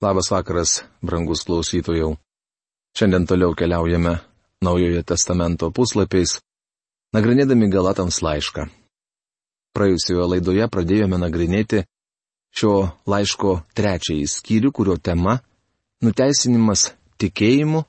Labas 0.00 0.30
vakaras, 0.32 0.78
brangus 1.04 1.42
klausytojų. 1.44 2.14
Šiandien 2.96 3.26
toliau 3.28 3.52
keliaujame 3.52 4.14
Naujojo 4.64 5.02
testamento 5.04 5.68
puslapiais, 5.76 6.38
nagrinėdami 7.12 7.68
Galatams 7.68 8.22
laišką. 8.24 8.64
Praėjusioje 9.76 10.24
laidoje 10.32 10.70
pradėjome 10.72 11.20
nagrinėti 11.20 11.82
šio 12.56 12.72
laiško 13.12 13.52
trečiąjį 13.76 14.24
skyrių, 14.38 14.72
kurio 14.72 14.96
tema- 14.96 15.36
nuteisinimas 16.04 16.94
tikėjimu, 17.20 17.84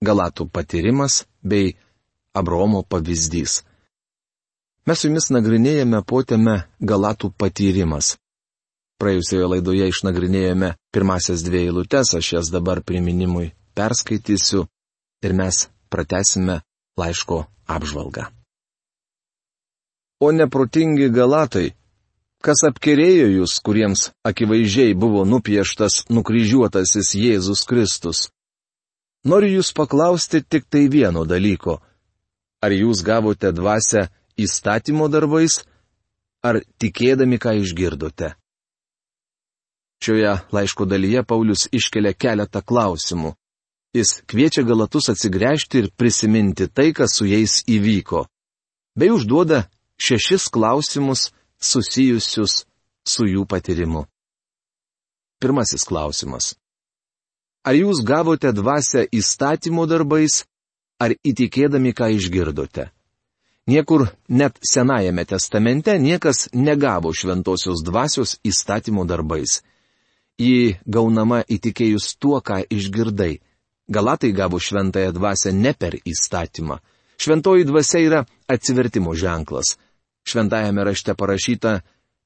Galatų 0.00 0.48
patyrimas 0.48 1.26
bei 1.44 1.76
Abromo 2.32 2.82
pavyzdys. 2.88 3.60
Mes 4.86 4.98
su 4.98 5.08
jumis 5.08 5.28
nagrinėjame 5.28 6.00
potėme 6.08 6.64
Galatų 6.80 7.34
patyrimas. 7.36 8.16
Praėjusioje 9.02 9.46
laidoje 9.50 9.88
išnagrinėjome 9.90 10.74
pirmasias 10.94 11.42
dvi 11.46 11.66
eilutes, 11.66 12.14
aš 12.14 12.32
jas 12.36 12.50
dabar 12.54 12.80
priminimui 12.82 13.52
perskaitysiu 13.74 14.66
ir 15.26 15.34
mes 15.34 15.66
pratesime 15.90 16.60
laiško 16.98 17.44
apžvalgą. 17.66 18.28
O 20.22 20.30
neprotingi 20.32 21.08
galatai, 21.10 21.74
kas 22.44 22.62
apkerėjo 22.68 23.26
jūs, 23.40 23.58
kuriems 23.66 24.10
akivaizdžiai 24.28 24.94
buvo 24.94 25.24
nupieštas 25.26 26.04
nukryžiuotasis 26.08 27.14
Jėzus 27.18 27.64
Kristus? 27.68 28.28
Noriu 29.24 29.58
jūs 29.58 29.72
paklausti 29.72 30.42
tik 30.44 30.68
tai 30.70 30.86
vieno 30.92 31.24
dalyko. 31.24 31.80
Ar 32.64 32.72
jūs 32.72 33.02
gavote 33.04 33.50
dvasę 33.52 34.06
įstatymo 34.40 35.08
darbais, 35.12 35.62
ar 36.44 36.60
tikėdami, 36.80 37.40
ką 37.40 37.56
išgirdote? 37.64 38.34
Šioje 40.04 40.38
laiško 40.52 40.84
dalyje 40.84 41.22
Paulius 41.24 41.62
iškelia 41.72 42.12
keletą 42.12 42.60
klausimų. 42.60 43.30
Jis 43.96 44.10
kviečia 44.28 44.64
galatus 44.68 45.08
atsigręžti 45.08 45.80
ir 45.80 45.88
prisiminti 45.96 46.66
tai, 46.68 46.90
kas 46.92 47.14
su 47.16 47.24
jais 47.24 47.62
įvyko. 47.64 48.26
Bei 48.98 49.08
užduoda 49.14 49.62
šešis 49.96 50.50
klausimus 50.52 51.30
susijusius 51.56 52.66
su 53.06 53.24
jų 53.24 53.46
patyrimu. 53.48 54.04
Pirmasis 55.40 55.88
klausimas. 55.88 56.52
Ar 57.64 57.72
jūs 57.72 58.04
gavote 58.04 58.52
dvasę 58.52 59.06
įstatymo 59.08 59.86
darbais, 59.88 60.42
ar 61.00 61.16
įtikėdami, 61.16 61.96
ką 61.96 62.12
išgirdote? 62.18 62.90
Niekur 63.72 64.10
net 64.28 64.60
Senajame 64.60 65.24
testamente 65.24 65.96
niekas 65.98 66.50
negavo 66.52 67.14
šventosios 67.16 67.80
dvasios 67.80 68.36
įstatymo 68.44 69.08
darbais 69.08 69.62
ji 70.38 70.76
gaunama 70.86 71.42
įtikėjus 71.48 72.16
tuo, 72.18 72.40
ką 72.40 72.64
išgirdai. 72.70 73.38
Galatai 73.88 74.32
gavo 74.32 74.58
šventąją 74.58 75.12
dvasę 75.12 75.52
ne 75.52 75.74
per 75.74 75.96
įstatymą. 76.00 76.78
Šventoji 77.20 77.64
dvasia 77.68 78.00
yra 78.00 78.20
atsivertimo 78.48 79.14
ženklas. 79.14 79.76
Šventajame 80.24 80.84
rašte 80.88 81.14
parašyta, 81.14 81.82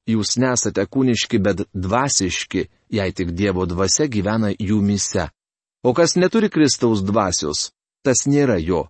jūs 0.07 0.37
nesate 0.39 0.85
kūniški, 0.87 1.39
bet 1.43 1.65
dvasiški, 1.73 2.63
jei 2.89 3.11
tik 3.13 3.35
Dievo 3.35 3.67
dvasia 3.67 4.07
gyvena 4.07 4.53
jumise. 4.55 5.29
O 5.83 5.93
kas 5.93 6.15
neturi 6.15 6.49
Kristaus 6.49 7.03
dvasios, 7.03 7.71
tas 8.03 8.25
nėra 8.25 8.57
jo. 8.59 8.87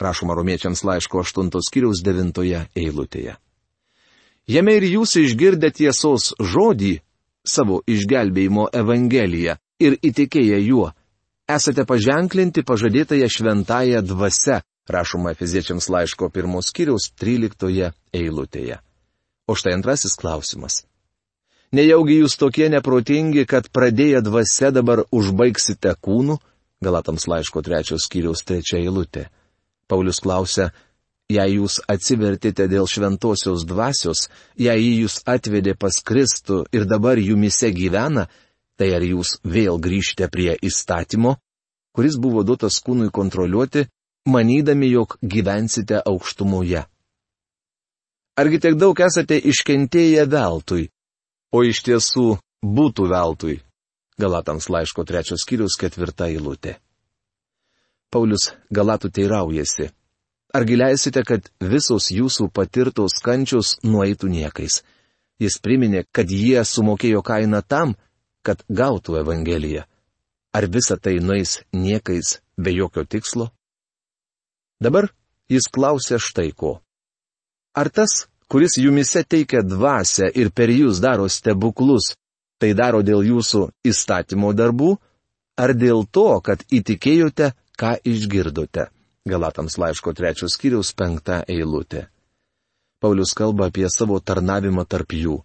Rašoma 0.00 0.34
romiečiams 0.34 0.82
laiško 0.84 1.22
8 1.22 1.50
skyriaus 1.62 2.02
9 2.02 2.66
eilutėje. 2.74 3.36
Jame 4.46 4.74
ir 4.76 4.84
jūs 4.84 5.14
išgirdę 5.16 5.70
tiesos 5.72 6.34
žodį, 6.36 6.98
savo 7.44 7.80
išgelbėjimo 7.86 8.68
Evangeliją 8.72 9.56
ir 9.84 9.98
įtikėję 10.02 10.60
juo, 10.64 10.88
esate 11.48 11.84
paženklinti 11.84 12.64
pažadėtąją 12.64 13.28
šventąją 13.28 14.00
dvasę, 14.02 14.62
rašoma 14.88 15.34
Efeziečiams 15.34 15.88
laiško 15.92 16.30
pirmos 16.32 16.72
kiriaus 16.72 17.10
13 17.20 17.92
eilutėje. 18.12 18.80
O 19.46 19.54
štai 19.54 19.76
antrasis 19.76 20.16
klausimas. 20.16 20.84
Nejaugi 21.74 22.20
jūs 22.20 22.38
tokie 22.38 22.68
neprotingi, 22.70 23.44
kad 23.50 23.68
pradėję 23.68 24.22
dvasę 24.24 24.70
dabar 24.72 25.04
užbaigsite 25.10 25.94
kūnų? 26.00 26.38
Galatams 26.84 27.26
laiško 27.28 27.62
trečios 27.66 28.06
kiriaus 28.12 28.44
trečia 28.46 28.78
eilutė. 28.78 29.26
Paulius 29.88 30.20
klausia, 30.22 30.70
Jei 31.32 31.54
jūs 31.56 31.78
atsivertite 31.88 32.66
dėl 32.68 32.84
šventosios 32.84 33.62
dvasios, 33.64 34.26
jei 34.60 34.76
jį 34.82 34.92
jūs 35.04 35.22
atvedė 35.24 35.72
pas 35.72 35.96
Kristų 36.04 36.66
ir 36.76 36.84
dabar 36.84 37.16
jumise 37.16 37.70
gyvena, 37.72 38.26
tai 38.76 38.90
ar 38.92 39.06
jūs 39.06 39.38
vėl 39.40 39.80
grįžte 39.80 40.28
prie 40.28 40.52
įstatymo, 40.60 41.38
kuris 41.96 42.18
buvo 42.20 42.44
duotas 42.44 42.76
kūnui 42.84 43.08
kontroliuoti, 43.08 43.86
manydami, 44.28 44.90
jog 44.92 45.16
gyvensite 45.22 46.02
aukštumoje? 46.04 46.84
Argi 48.36 48.60
tiek 48.60 48.76
daug 48.76 49.00
esate 49.00 49.40
iškentėję 49.40 50.28
veltui, 50.28 50.90
o 51.56 51.64
iš 51.64 51.84
tiesų 51.88 52.28
būtų 52.60 53.08
veltui? 53.08 53.62
Galatams 54.20 54.68
laiško 54.68 55.08
trečios 55.08 55.40
skyrius 55.46 55.80
ketvirta 55.80 56.28
eilutė. 56.28 56.76
Paulius 58.12 58.52
Galatų 58.70 59.08
teiraujasi 59.10 59.88
Argi 60.54 60.76
leisite, 60.78 61.24
kad 61.26 61.48
visos 61.58 62.12
jūsų 62.14 62.46
patirtos 62.54 63.16
kančios 63.24 63.74
nueitų 63.82 64.28
niekais? 64.30 64.82
Jis 65.42 65.58
priminė, 65.58 66.04
kad 66.14 66.30
jie 66.30 66.62
sumokėjo 66.62 67.24
kainą 67.26 67.58
tam, 67.66 67.96
kad 68.46 68.62
gautų 68.70 69.18
Evangeliją. 69.24 69.82
Ar 70.54 70.68
visa 70.70 70.94
tai 70.96 71.18
nueis 71.18 71.58
niekais 71.74 72.38
be 72.54 72.70
jokio 72.70 73.02
tikslo? 73.02 73.48
Dabar 74.78 75.10
jis 75.50 75.66
klausė 75.66 76.20
štai 76.22 76.52
ko. 76.54 76.78
Ar 77.74 77.90
tas, 77.90 78.28
kuris 78.46 78.78
jumise 78.78 79.24
teikia 79.26 79.64
dvasę 79.66 80.30
ir 80.38 80.54
per 80.54 80.70
jūs 80.70 81.02
daro 81.02 81.26
stebuklus, 81.26 82.14
tai 82.62 82.76
daro 82.78 83.02
dėl 83.02 83.26
jūsų 83.26 83.66
įstatymo 83.90 84.54
darbų, 84.54 84.94
ar 85.58 85.74
dėl 85.74 86.06
to, 86.06 86.28
kad 86.46 86.62
įtikėjote, 86.70 87.56
ką 87.74 87.96
išgirdote? 88.06 88.92
Galatams 89.24 89.78
laiško 89.78 90.12
trečios 90.12 90.52
skyriaus 90.58 90.90
penkta 90.92 91.38
eilutė. 91.48 92.02
Paulius 93.00 93.32
kalba 93.32 93.70
apie 93.70 93.88
savo 93.88 94.18
tarnavimą 94.20 94.84
tarp 94.84 95.14
jų. 95.16 95.38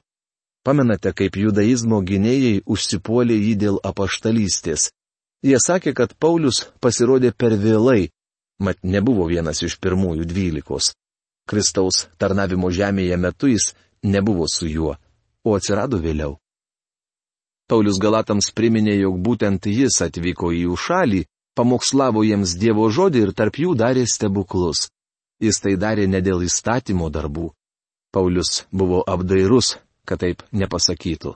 Pamenate, 0.68 1.14
kaip 1.16 1.38
judaizmo 1.40 2.02
gynėjai 2.04 2.66
užsipuolė 2.68 3.38
jį 3.40 3.54
dėl 3.64 3.78
apaštalystės. 3.90 4.90
Jie 5.48 5.56
sakė, 5.64 5.94
kad 5.96 6.18
Paulius 6.20 6.66
pasirodė 6.84 7.32
per 7.32 7.56
vėlai, 7.56 8.10
mat 8.60 8.84
nebuvo 8.84 9.30
vienas 9.32 9.64
iš 9.64 9.80
pirmųjų 9.80 10.28
dvylikos. 10.28 10.92
Kristaus 11.48 12.10
tarnavimo 12.20 12.68
žemėje 12.76 13.16
metu 13.18 13.48
jis 13.48 13.72
nebuvo 14.04 14.52
su 14.52 14.68
juo, 14.68 14.98
o 15.48 15.56
atsirado 15.56 16.04
vėliau. 16.04 16.36
Paulius 17.72 18.00
Galatams 18.04 18.52
priminė, 18.52 19.00
jog 19.00 19.16
būtent 19.24 19.72
jis 19.72 20.02
atvyko 20.04 20.52
į 20.52 20.66
jų 20.68 20.76
šalį, 20.84 21.24
pamokslavo 21.60 22.24
jiems 22.24 22.56
Dievo 22.56 22.88
žodį 22.88 23.26
ir 23.28 23.36
tarp 23.36 23.60
jų 23.60 23.76
darė 23.76 24.06
stebuklus. 24.08 24.88
Jis 25.44 25.60
tai 25.64 25.76
darė 25.80 26.08
ne 26.08 26.22
dėl 26.24 26.46
įstatymo 26.48 27.10
darbų. 27.12 27.50
Paulius 28.16 28.64
buvo 28.72 29.04
apdairus, 29.08 29.76
kad 30.08 30.24
taip 30.24 30.44
nepasakytų. 30.52 31.36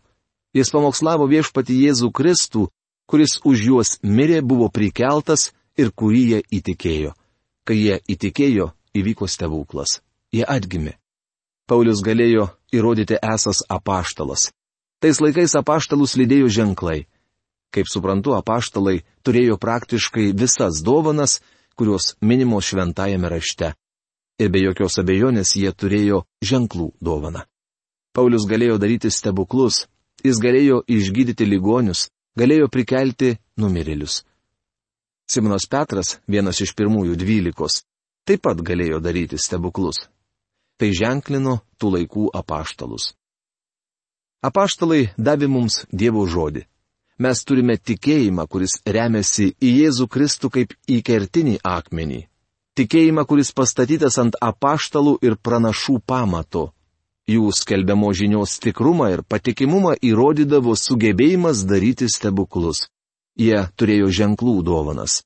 Jis 0.55 0.71
pamokslavo 0.73 1.27
viešpati 1.27 1.75
Jėzų 1.75 2.11
Kristų, 2.15 2.67
kuris 3.09 3.39
už 3.43 3.67
juos 3.67 3.91
mirė, 4.03 4.39
buvo 4.41 4.69
prikeltas 4.69 5.51
ir 5.77 5.91
kurį 5.91 6.23
jie 6.31 6.41
įtikėjo. 6.59 7.13
Kai 7.67 7.77
jie 7.79 7.99
įtikėjo, 8.15 8.71
įvyko 8.95 9.27
stebuklas. 9.27 9.99
Jie 10.33 10.43
atgimė. 10.47 10.97
Paulius 11.67 12.03
galėjo 12.03 12.49
įrodyti 12.75 13.19
esas 13.23 13.63
apaštalas. 13.71 14.51
Tais 15.03 15.19
laikais 15.19 15.55
apaštalus 15.59 16.15
lydėjo 16.19 16.49
ženklai. 16.51 17.05
Kaip 17.73 17.89
suprantu, 17.89 18.35
apaštalai 18.37 19.01
turėjo 19.25 19.57
praktiškai 19.57 20.31
visas 20.37 20.83
dovanas, 20.85 21.39
kurios 21.75 22.13
minimos 22.21 22.67
šventajame 22.69 23.31
rašte. 23.33 23.73
Ir 24.37 24.49
be 24.53 24.61
jokios 24.61 24.99
abejonės 25.01 25.55
jie 25.57 25.71
turėjo 25.73 26.23
ženklų 26.45 26.91
dovaną. 27.01 27.45
Paulius 28.13 28.45
galėjo 28.49 28.77
daryti 28.81 29.09
stebuklus, 29.09 29.87
jis 30.21 30.37
galėjo 30.41 30.83
išgydyti 30.85 31.47
ligonius, 31.49 32.09
galėjo 32.37 32.69
prikelti 32.69 33.37
numirėlius. 33.57 34.21
Simonas 35.29 35.65
Petras, 35.69 36.19
vienas 36.27 36.59
iš 36.61 36.75
pirmųjų 36.77 37.17
dvylikos, 37.17 37.81
taip 38.27 38.43
pat 38.45 38.61
galėjo 38.61 38.99
daryti 39.01 39.39
stebuklus. 39.41 40.05
Tai 40.77 40.89
ženklino 40.93 41.59
tų 41.81 41.93
laikų 41.97 42.27
apaštalus. 42.37 43.13
Apaštalai 44.43 45.13
davė 45.17 45.47
mums 45.47 45.85
Dievo 45.89 46.25
žodį. 46.27 46.65
Mes 47.19 47.43
turime 47.45 47.77
tikėjimą, 47.77 48.47
kuris 48.49 48.79
remiasi 48.85 49.51
į 49.61 49.73
Jėzų 49.83 50.07
Kristų 50.09 50.49
kaip 50.53 50.73
į 50.89 51.01
kertinį 51.05 51.59
akmenį. 51.61 52.21
Tikėjimą, 52.73 53.25
kuris 53.29 53.51
pastatytas 53.53 54.17
ant 54.17 54.37
apaštalų 54.41 55.19
ir 55.21 55.37
pranašų 55.37 55.99
pamato. 56.09 56.71
Jų 57.29 57.51
skelbiamo 57.55 58.09
žinios 58.17 58.57
tikrumą 58.59 59.11
ir 59.13 59.21
patikimumą 59.23 59.93
įrodydavo 60.01 60.73
sugebėjimas 60.75 61.61
daryti 61.69 62.09
stebuklus. 62.09 62.87
Jie 63.39 63.61
turėjo 63.77 64.09
ženklų 64.09 64.55
dovanas. 64.65 65.21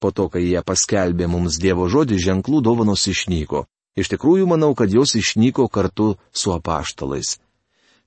Po 0.00 0.10
to, 0.10 0.26
kai 0.32 0.42
jie 0.42 0.60
paskelbė 0.66 1.28
mums 1.30 1.60
Dievo 1.62 1.86
žodį, 1.88 2.18
ženklų 2.18 2.60
dovanos 2.64 3.06
išnyko. 3.06 3.66
Iš 3.96 4.10
tikrųjų, 4.12 4.46
manau, 4.50 4.74
kad 4.74 4.92
jos 4.92 5.14
išnyko 5.14 5.68
kartu 5.68 6.16
su 6.32 6.52
apaštalais. 6.54 7.38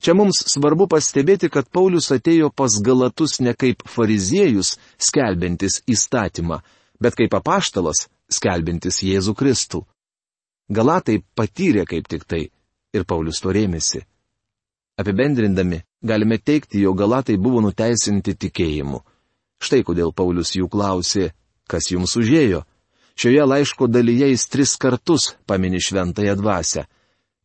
Čia 0.04 0.12
mums 0.20 0.42
svarbu 0.52 0.90
pastebėti, 0.92 1.48
kad 1.48 1.70
Paulius 1.72 2.10
atėjo 2.12 2.50
pas 2.52 2.74
Galatus 2.84 3.38
ne 3.40 3.54
kaip 3.56 3.86
fariziejus, 3.88 4.74
skelbintis 5.00 5.80
įstatymą, 5.88 6.58
bet 7.00 7.16
kaip 7.16 7.38
apaštalas, 7.40 8.10
skelbintis 8.28 9.00
Jėzų 9.00 9.36
Kristų. 9.40 9.86
Galatai 10.68 11.22
patyrė 11.36 11.86
kaip 11.88 12.10
tik 12.12 12.26
tai 12.28 12.42
ir 12.94 13.06
Paulius 13.08 13.40
to 13.44 13.54
rėmėsi. 13.56 14.04
Apibendrindami, 15.00 15.80
galime 16.04 16.38
teikti, 16.38 16.84
jog 16.84 17.00
galatai 17.00 17.38
buvo 17.40 17.62
nuteisinti 17.64 18.36
tikėjimu. 18.36 19.00
Štai 19.64 19.82
kodėl 19.88 20.12
Paulius 20.12 20.52
jų 20.58 20.68
klausė, 20.68 21.32
kas 21.72 21.88
jums 21.94 22.18
užėjo. 22.20 22.66
Šioje 23.16 23.46
laiško 23.48 23.88
dalyje 23.88 24.34
jis 24.34 24.46
tris 24.52 24.76
kartus 24.76 25.32
pamini 25.48 25.80
šventąją 25.80 26.36
dvasę. 26.42 26.86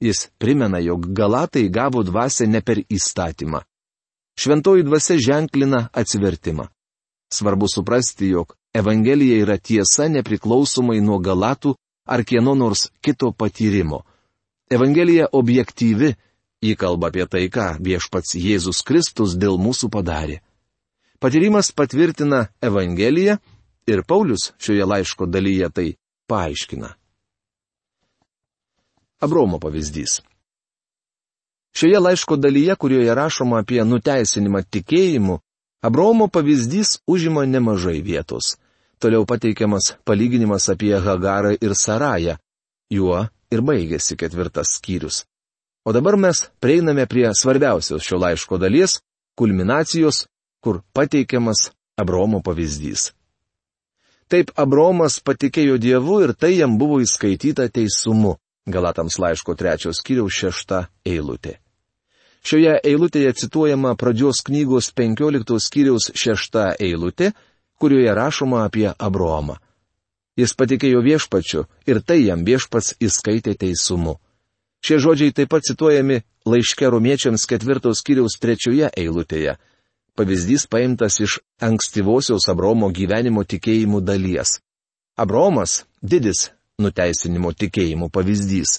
Jis 0.01 0.29
primena, 0.39 0.79
jog 0.79 1.07
galatai 1.13 1.69
gavo 1.69 2.03
dvasę 2.03 2.47
ne 2.47 2.61
per 2.63 2.79
įstatymą. 2.79 3.65
Šventoji 4.39 4.85
dvasia 4.87 5.19
ženklina 5.19 5.89
atsivertimą. 5.93 6.69
Svarbu 7.35 7.67
suprasti, 7.69 8.29
jog 8.29 8.55
Evangelija 8.75 9.43
yra 9.43 9.59
tiesa 9.59 10.07
nepriklausomai 10.09 11.01
nuo 11.03 11.19
galatų 11.19 11.75
ar 12.07 12.23
kieno 12.25 12.55
nors 12.55 12.87
kito 13.03 13.33
patyrimo. 13.33 14.05
Evangelija 14.71 15.27
objektyvi, 15.33 16.13
įkalba 16.63 17.11
apie 17.11 17.27
tai, 17.27 17.49
ką 17.51 17.79
viešpats 17.83 18.37
Jėzus 18.39 18.85
Kristus 18.87 19.35
dėl 19.35 19.59
mūsų 19.59 19.91
padarė. 19.91 20.39
Patyrimas 21.19 21.73
patvirtina 21.73 22.47
Evangeliją 22.63 23.39
ir 23.91 24.05
Paulius 24.07 24.53
šioje 24.63 24.87
laiško 24.87 25.27
dalyje 25.27 25.71
tai 25.75 25.89
paaiškina. 26.31 26.95
Abromo 29.21 29.59
pavyzdys. 29.59 30.21
Šioje 31.75 31.99
laiško 31.99 32.37
dalyje, 32.37 32.75
kurioje 32.77 33.15
rašoma 33.15 33.59
apie 33.59 33.85
nuteisinimą 33.85 34.63
tikėjimu, 34.71 35.41
Abromo 35.83 36.29
pavyzdys 36.29 36.99
užima 37.07 37.45
nemažai 37.47 38.01
vietos. 38.03 38.57
Toliau 38.99 39.27
pateikiamas 39.27 39.93
palyginimas 40.05 40.69
apie 40.69 40.95
Hagarą 40.99 41.55
ir 41.61 41.75
Sarają. 41.75 42.37
Juo 42.91 43.27
ir 43.51 43.63
baigėsi 43.63 44.17
ketvirtas 44.19 44.79
skyrius. 44.79 45.25
O 45.87 45.93
dabar 45.93 46.17
mes 46.17 46.49
prieiname 46.61 47.07
prie 47.07 47.31
svarbiausios 47.35 48.03
šio 48.03 48.19
laiško 48.19 48.59
dalies- 48.59 48.99
kulminacijos, 49.39 50.27
kur 50.63 50.83
pateikiamas 50.93 51.71
Abromo 51.97 52.43
pavyzdys. 52.43 53.13
Taip 54.29 54.51
Abromas 54.57 55.21
patikėjo 55.21 55.79
Dievu 55.79 56.21
ir 56.25 56.35
tai 56.35 56.59
jam 56.59 56.79
buvo 56.79 57.01
įskaityta 57.01 57.69
teisumu. 57.71 58.37
Galatams 58.69 59.19
laiško 59.19 59.55
trečios 59.57 60.03
skyriaus 60.03 60.37
šešta 60.37 60.85
eilutė. 61.07 61.57
Šioje 62.45 62.79
eilutėje 62.87 63.33
cituojama 63.43 63.95
pradžios 63.99 64.43
knygos 64.47 64.93
penkioliktos 64.95 65.67
skyriaus 65.69 66.11
šešta 66.15 66.75
eilutė, 66.81 67.33
kurioje 67.81 68.15
rašoma 68.15 68.65
apie 68.67 68.87
Abromą. 68.93 69.59
Jis 70.39 70.55
patikėjo 70.55 71.03
viešpačiu 71.03 71.65
ir 71.91 72.01
tai 72.07 72.21
jam 72.23 72.45
viešpats 72.47 72.95
įskaitė 73.03 73.57
teisumu. 73.59 74.19
Šie 74.85 75.01
žodžiai 75.03 75.35
taip 75.35 75.51
pat 75.51 75.67
cituojami 75.67 76.21
laiške 76.47 76.87
romiečiams 76.87 77.47
ketvirtos 77.51 78.05
kiriaus 78.07 78.39
trečioje 78.39 78.93
eilutėje. 78.95 79.57
Pavyzdys 80.15 80.67
paimtas 80.71 81.19
iš 81.23 81.41
ankstyvosios 81.63 82.47
Abromo 82.51 82.91
gyvenimo 82.95 83.43
tikėjimų 83.43 84.01
dalies. 84.07 84.61
Abromas- 85.19 85.85
didis 86.13 86.51
nuteisinimo 86.83 87.53
tikėjimų 87.53 88.11
pavyzdys. 88.15 88.79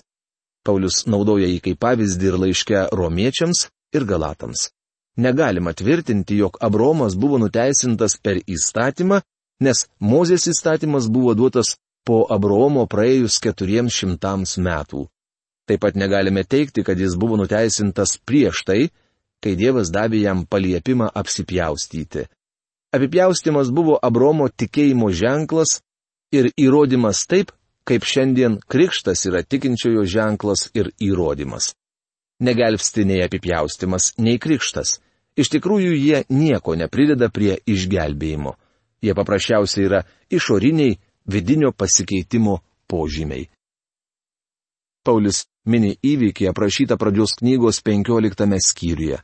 Paulius 0.66 1.06
naudoja 1.08 1.48
jį 1.48 1.60
kaip 1.70 1.80
pavyzdį 1.82 2.32
ir 2.32 2.38
laiške 2.44 2.86
romiečiams 2.92 3.68
ir 3.96 4.06
galatams. 4.06 4.70
Negalima 5.18 5.74
tvirtinti, 5.74 6.38
jog 6.40 6.58
Abromas 6.64 7.16
buvo 7.20 7.40
nuteisintas 7.42 8.16
per 8.24 8.40
įstatymą 8.46 9.22
nes 9.60 9.86
Mozės 10.00 10.48
įstatymas 10.48 11.10
buvo 11.12 11.36
duotas 11.36 11.76
po 12.08 12.24
Abraomo 12.32 12.86
praėjus 12.88 13.40
keturiems 13.44 13.96
šimtams 13.96 14.58
metų. 14.58 15.06
Taip 15.68 15.84
pat 15.84 16.00
negalime 16.00 16.44
teikti, 16.44 16.84
kad 16.84 16.98
jis 16.98 17.16
buvo 17.20 17.38
nuteisintas 17.38 18.18
prieš 18.26 18.64
tai, 18.66 18.90
kai 19.44 19.56
Dievas 19.60 19.92
davė 19.94 20.24
jam 20.24 20.46
paliepimą 20.50 21.12
apsipjaustyti. 21.22 22.26
Apipjaustimas 22.96 23.70
buvo 23.70 24.00
Abromo 24.02 24.50
tikėjimo 24.50 25.12
ženklas 25.14 25.78
ir 26.34 26.50
įrodymas 26.58 27.22
taip, 27.30 27.52
kaip 27.90 28.06
šiandien 28.06 28.60
krikštas 28.70 29.26
yra 29.26 29.42
tikinčiojo 29.42 30.06
ženklas 30.06 30.68
ir 30.78 30.92
įrodymas. 31.02 31.74
Negelbsti 32.40 33.06
nei 33.10 33.24
apipjaustimas, 33.26 34.14
nei 34.22 34.38
krikštas. 34.40 35.00
Iš 35.40 35.50
tikrųjų 35.56 35.96
jie 35.96 36.24
nieko 36.30 36.76
neprideda 36.78 37.30
prie 37.34 37.58
išgelbėjimo. 37.66 38.54
Jie 39.02 39.16
paprasčiausiai 39.16 39.88
yra 39.88 40.04
išoriniai 40.30 40.98
vidinio 41.32 41.72
pasikeitimo 41.72 42.60
požymiai. 42.88 43.50
Paulius 45.04 45.46
mini 45.66 45.96
įvykį 46.04 46.50
aprašytą 46.52 46.98
pradžios 47.00 47.38
knygos 47.40 47.82
15 47.82 48.60
skyriuje. 48.70 49.22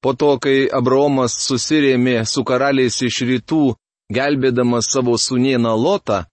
Po 0.00 0.12
to, 0.12 0.36
kai 0.38 0.68
Abraomas 0.68 1.34
susirėmė 1.46 2.22
su 2.28 2.44
karaliais 2.44 3.00
iš 3.02 3.22
rytų, 3.28 3.74
gelbėdamas 4.12 4.90
savo 4.92 5.16
sunieną 5.18 5.72
Lotą, 5.80 6.24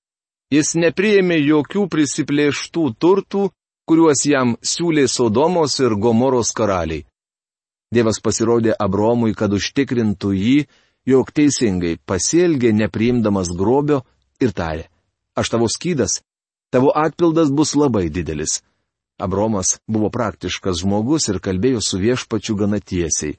jis 0.52 0.76
nepriėmė 0.76 1.40
jokių 1.40 1.88
prisiplėštų 1.92 2.86
turtų, 3.00 3.50
kuriuos 3.88 4.26
jam 4.28 4.56
siūlė 4.62 5.08
Sodomos 5.08 5.80
ir 5.80 5.96
Gomoros 5.96 6.52
karaliai. 6.56 7.06
Dievas 7.92 8.22
pasirodė 8.24 8.76
Abromui, 8.80 9.34
kad 9.36 9.52
užtikrintų 9.52 10.32
jį 10.32 10.58
jog 11.08 11.32
teisingai 11.36 11.98
pasielgė 12.06 12.72
nepriimdamas 12.76 13.52
grobio 13.58 14.04
ir 14.40 14.54
tarė, 14.56 14.86
aš 15.36 15.52
tavo 15.56 15.68
skydas, 15.72 16.22
tavo 16.72 16.92
atpildas 16.96 17.52
bus 17.52 17.76
labai 17.76 18.10
didelis. 18.10 18.62
Abromas 19.22 19.80
buvo 19.88 20.10
praktiškas 20.10 20.82
žmogus 20.82 21.28
ir 21.30 21.42
kalbėjo 21.44 21.82
su 21.86 22.00
viešpačiu 22.02 22.56
gana 22.58 22.80
tiesiai. 22.80 23.38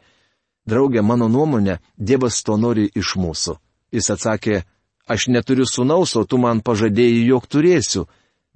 Draugė, 0.69 1.03
mano 1.03 1.27
nuomonė, 1.27 1.81
Dievas 1.99 2.39
to 2.47 2.55
nori 2.57 2.87
iš 2.95 3.17
mūsų. 3.19 3.57
Jis 3.91 4.11
atsakė, 4.15 4.63
aš 5.13 5.29
neturiu 5.29 5.67
sunaus, 5.69 6.17
o 6.17 6.25
tu 6.25 6.41
man 6.41 6.63
pažadėjai, 6.65 7.29
jog 7.29 7.47
turėsiu. 7.47 8.07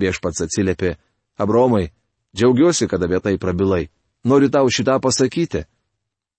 Viešpats 0.01 0.45
atsiliepė, 0.45 0.97
Abromai, 1.41 1.91
džiaugiuosi, 2.37 2.89
kad 2.89 3.03
apie 3.05 3.21
tai 3.21 3.37
prabilai. 3.41 3.87
Noriu 4.25 4.51
tau 4.51 4.69
šitą 4.73 4.99
pasakyti. 5.01 5.67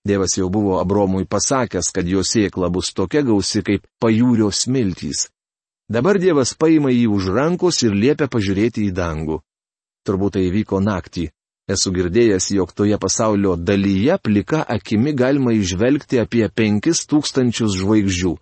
Dievas 0.04 0.36
jau 0.38 0.48
buvo 0.50 0.78
Abromui 0.80 1.26
pasakęs, 1.26 1.90
kad 1.94 2.06
jo 2.06 2.22
sėkla 2.24 2.70
bus 2.72 2.92
tokia 2.94 3.22
gausi 3.26 3.62
kaip 3.66 3.86
pajūrio 4.02 4.50
smiltys. 4.54 5.28
Dabar 5.88 6.18
Dievas 6.20 6.54
paima 6.54 6.92
jį 6.92 7.06
už 7.08 7.30
rankos 7.32 7.82
ir 7.82 7.96
liepia 7.96 8.28
pažiūrėti 8.28 8.86
į 8.88 8.94
dangų. 8.94 9.40
Turbūt 10.06 10.36
tai 10.36 10.46
įvyko 10.48 10.80
naktį. 10.84 11.28
Esu 11.68 11.92
girdėjęs, 11.92 12.50
jog 12.56 12.72
toje 12.72 12.96
pasaulio 13.00 13.54
dalyje 13.56 14.16
plika 14.24 14.62
akimi 14.76 15.12
galima 15.12 15.52
išvelgti 15.52 16.20
apie 16.22 16.46
5000 16.48 17.68
žvaigždžių. 17.76 18.34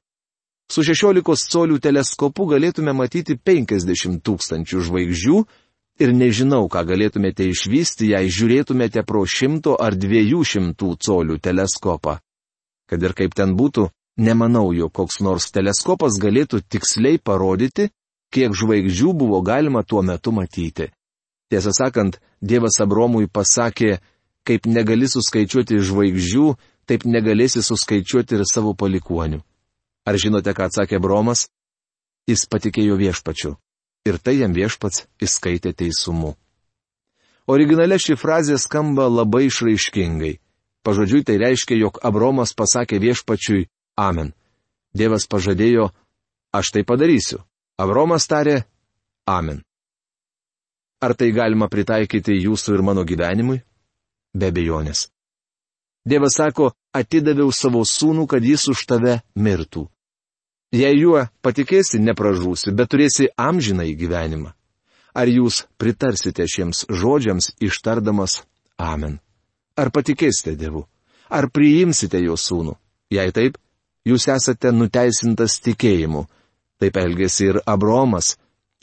Su 0.66 0.82
16 0.82 1.46
colių 1.52 1.78
teleskopu 1.78 2.48
galėtume 2.50 2.90
matyti 2.96 3.36
50 3.38 4.18
tūkstančių 4.26 4.80
žvaigždžių 4.88 5.36
ir 6.02 6.12
nežinau, 6.12 6.66
ką 6.68 6.82
galėtumėte 6.88 7.46
išvysti, 7.46 8.10
jei 8.14 8.32
žiūrėtumėte 8.32 9.04
pro 9.06 9.22
šimto 9.22 9.76
ar 9.78 9.94
dviejų 9.94 10.42
šimtų 10.42 10.90
colių 11.06 11.38
teleskopą. 11.38 12.18
Kad 12.90 13.02
ir 13.02 13.14
kaip 13.14 13.38
ten 13.38 13.54
būtų, 13.58 13.88
nemanau, 14.18 14.72
jog 14.74 14.92
koks 14.98 15.22
nors 15.22 15.48
teleskopas 15.54 16.18
galėtų 16.18 16.64
tiksliai 16.66 17.22
parodyti, 17.22 17.90
kiek 18.34 18.50
žvaigždžių 18.50 19.14
buvo 19.14 19.40
galima 19.46 19.86
tuo 19.86 20.02
metu 20.02 20.34
matyti. 20.34 20.90
Tiesą 21.46 21.70
sakant, 21.70 22.18
Dievas 22.42 22.80
Abromui 22.82 23.30
pasakė, 23.30 24.00
kaip 24.42 24.66
negali 24.66 25.06
suskaičiuoti 25.06 25.78
žvaigždžių, 25.78 26.46
taip 26.90 27.06
negalėsi 27.06 27.62
suskaičiuoti 27.62 28.34
ir 28.34 28.50
savo 28.50 28.74
palikuonių. 28.74 29.46
Ar 30.06 30.18
žinote, 30.22 30.54
ką 30.54 30.68
atsakė 30.70 31.00
Bromas? 31.02 31.48
Jis 32.30 32.46
patikėjo 32.50 32.96
viešpačiu 32.98 33.56
ir 34.06 34.18
tai 34.22 34.36
jam 34.38 34.54
viešpats 34.54 35.06
įskaitė 35.22 35.72
teisumu. 35.74 36.36
Originale 37.50 37.98
ši 37.98 38.14
frazė 38.18 38.58
skamba 38.58 39.06
labai 39.10 39.46
išraiškingai. 39.50 40.38
Pažodžiui 40.86 41.24
tai 41.26 41.38
reiškia, 41.42 41.78
jog 41.82 41.98
Abromas 42.06 42.54
pasakė 42.54 43.00
viešpačiui 43.02 43.66
Amen. 43.98 44.32
Dievas 44.94 45.26
pažadėjo, 45.26 45.90
aš 46.54 46.70
tai 46.74 46.82
padarysiu. 46.86 47.42
Abromas 47.78 48.26
tarė 48.30 48.62
Amen. 49.26 49.62
Ar 51.02 51.14
tai 51.18 51.32
galima 51.34 51.66
pritaikyti 51.68 52.38
jūsų 52.46 52.78
ir 52.78 52.86
mano 52.86 53.02
gyvenimui? 53.04 53.60
be 54.36 54.52
bejonės. 54.52 55.08
Dievas 56.06 56.36
sako, 56.38 56.70
atidaviau 56.94 57.50
savo 57.52 57.82
sūnų, 57.82 58.26
kad 58.30 58.44
jis 58.44 58.68
už 58.70 58.84
tave 58.86 59.20
mirtų. 59.34 59.88
Jei 60.74 60.98
juo 60.98 61.22
patikėsi, 61.46 62.00
nepražūsi, 62.02 62.72
bet 62.74 62.90
turėsi 62.90 63.28
amžiną 63.38 63.86
į 63.86 63.94
gyvenimą. 64.00 64.50
Ar 65.16 65.30
jūs 65.30 65.62
pritarsite 65.78 66.44
šiems 66.44 66.84
žodžiams 66.90 67.54
ištardamas 67.62 68.42
Amen? 68.76 69.20
Ar 69.76 69.90
patikėsite 69.94 70.56
Dievu? 70.58 70.82
Ar 71.30 71.48
priimsite 71.48 72.20
jo 72.20 72.36
sūnų? 72.36 72.74
Jei 73.14 73.32
taip, 73.32 73.56
jūs 74.04 74.26
esate 74.28 74.72
nuteisintas 74.74 75.60
tikėjimu. 75.64 76.26
Taip 76.82 76.98
elgėsi 77.00 77.50
ir 77.52 77.60
Abromas. 77.64 78.34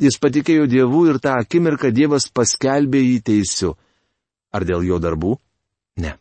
Jis 0.01 0.17
patikėjo 0.17 0.65
Dievu 0.71 1.05
ir 1.11 1.19
tą 1.21 1.35
akimirką 1.43 1.91
Dievas 1.93 2.25
paskelbė 2.33 3.03
jį 3.03 3.19
teisiu. 3.29 3.75
Ar 4.53 4.65
dėl 4.65 4.85
jo 4.87 4.97
darbų? 5.03 5.35
Ne. 6.01 6.15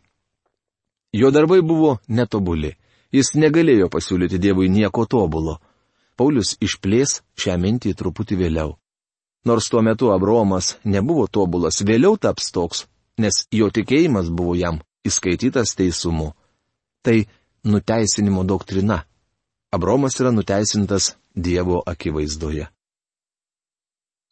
Jo 1.13 1.31
darbai 1.33 1.63
buvo 1.65 1.99
netobuli. 2.09 2.75
Jis 3.13 3.35
negalėjo 3.37 3.91
pasiūlyti 3.93 4.41
Dievui 4.41 4.71
nieko 4.73 5.05
tobulo. 5.07 5.59
Paulius 6.17 6.57
išplės 6.65 7.21
šią 7.37 7.59
mintį 7.61 7.93
truputį 7.99 8.39
vėliau. 8.41 8.77
Nors 9.45 9.69
tuo 9.69 9.83
metu 9.83 10.13
Abromas 10.15 10.77
nebuvo 10.85 11.27
tobulas, 11.27 11.83
vėliau 11.83 12.17
taps 12.17 12.53
toks, 12.55 12.87
nes 13.19 13.45
jo 13.53 13.69
tikėjimas 13.69 14.31
buvo 14.31 14.55
jam 14.57 14.81
įskaitytas 15.05 15.75
teisumu. 15.77 16.33
Tai 17.03 17.25
nuteisinimo 17.65 18.45
doktrina. 18.45 19.03
Abromas 19.73 20.21
yra 20.21 20.31
nuteisintas 20.33 21.17
Dievo 21.35 21.83
akivaizdoje. 21.87 22.69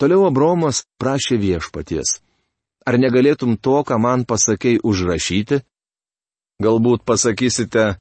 Toliau 0.00 0.26
Abromas 0.28 0.84
prašė 1.00 1.36
viešpaties. 1.40 2.20
Ar 2.88 2.96
negalėtum 2.96 3.56
to, 3.60 3.80
ką 3.84 3.98
man 4.00 4.24
pasakėjai, 4.28 4.80
užrašyti? 4.84 5.60
Galbūt 6.60 7.04
pasakysite, 7.08 7.96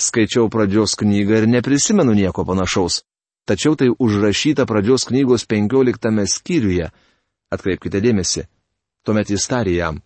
skaičiau 0.00 0.48
pradžios 0.50 0.96
knygą 0.98 1.42
ir 1.42 1.48
neprisimenu 1.48 2.14
nieko 2.14 2.44
panašaus. 2.44 3.02
Tačiau 3.48 3.76
tai 3.76 3.88
užrašyta 3.90 4.66
pradžios 4.66 5.08
knygos 5.08 5.46
penkioliktame 5.48 6.26
skyriuje. 6.28 6.90
Atkreipkite 7.50 8.00
dėmesį. 8.04 8.44
Tuomet 9.04 9.30
jis 9.32 9.48
tarė 9.48 9.74
jam. 9.78 10.02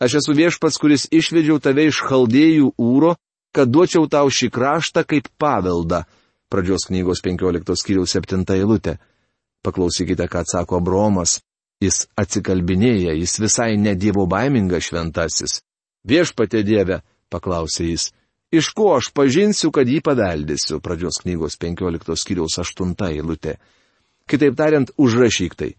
Aš 0.00 0.18
esu 0.22 0.34
viešpats, 0.34 0.80
kuris 0.80 1.04
išvedžiau 1.12 1.60
tave 1.60 1.84
iš 1.90 2.00
chaldėjų 2.08 2.72
ūro, 2.80 3.14
kad 3.52 3.68
duočiau 3.68 4.08
tau 4.08 4.30
šį 4.32 4.48
kraštą 4.50 5.04
kaip 5.04 5.28
paveldą. 5.38 6.02
Pradžios 6.48 6.88
knygos 6.88 7.20
15 7.24 7.76
skyriaus 7.76 8.16
7 8.16 8.42
eilutė. 8.56 8.96
Paklausykite, 9.62 10.26
ką 10.26 10.42
atsako 10.42 10.80
Bromas. 10.80 11.38
Jis 11.82 12.06
atsikalbinėja, 12.18 13.12
jis 13.18 13.38
visai 13.42 13.76
ne 13.76 13.94
dievo 13.98 14.26
baimingas 14.30 14.88
šventasis. 14.88 15.60
Viešpatė 16.06 16.62
Dieve, 16.66 17.00
paklausė 17.30 17.88
jis, 17.88 18.10
iš 18.52 18.68
ko 18.76 18.92
aš 18.98 19.10
pažinsiu, 19.16 19.72
kad 19.72 19.88
jį 19.88 20.02
paveldėsiu. 20.04 20.80
Pradžios 20.84 21.22
knygos 21.24 21.56
15 21.60 22.16
skyriaus 22.20 22.58
8 22.60 22.94
eilutė. 23.08 23.56
Kitaip 24.28 24.56
tariant, 24.56 24.92
užrašyk 24.96 25.56
tai. 25.58 25.72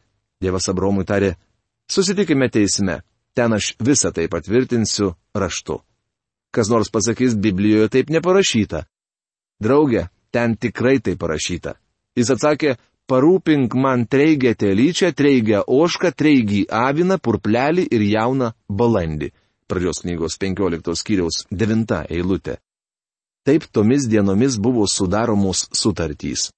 Dievas 0.43 0.67
Abromui 0.69 1.05
tarė, 1.07 1.35
susitikime 1.87 2.49
teisme, 2.51 3.01
ten 3.37 3.53
aš 3.55 3.75
visą 3.79 4.11
tai 4.11 4.27
patvirtinsiu 4.27 5.13
raštu. 5.33 5.79
Kas 6.53 6.69
nors 6.69 6.91
pasakys, 6.93 7.37
Biblijoje 7.39 7.89
taip 7.89 8.11
neparašyta. 8.13 8.83
Drauge, 9.63 10.09
ten 10.33 10.57
tikrai 10.57 10.99
tai 10.99 11.15
parašyta. 11.17 11.77
Jis 12.17 12.29
atsakė, 12.35 12.75
parūpink 13.09 13.73
man 13.79 14.05
treigę 14.05 14.53
telyčią, 14.57 15.13
treigę 15.17 15.63
ošką, 15.65 16.11
treigį 16.13 16.65
aviną, 16.69 17.17
purplelį 17.17 17.87
ir 17.89 18.05
jauną 18.11 18.51
balandį. 18.69 19.31
Pradžios 19.73 20.03
knygos 20.05 20.37
15 20.37 20.93
skyriaus 20.93 21.47
9 21.49 22.03
eilutė. 22.13 22.59
Taip 23.41 23.63
tomis 23.73 24.05
dienomis 24.05 24.59
buvo 24.61 24.85
sudaromos 24.85 25.63
sutartys. 25.73 26.51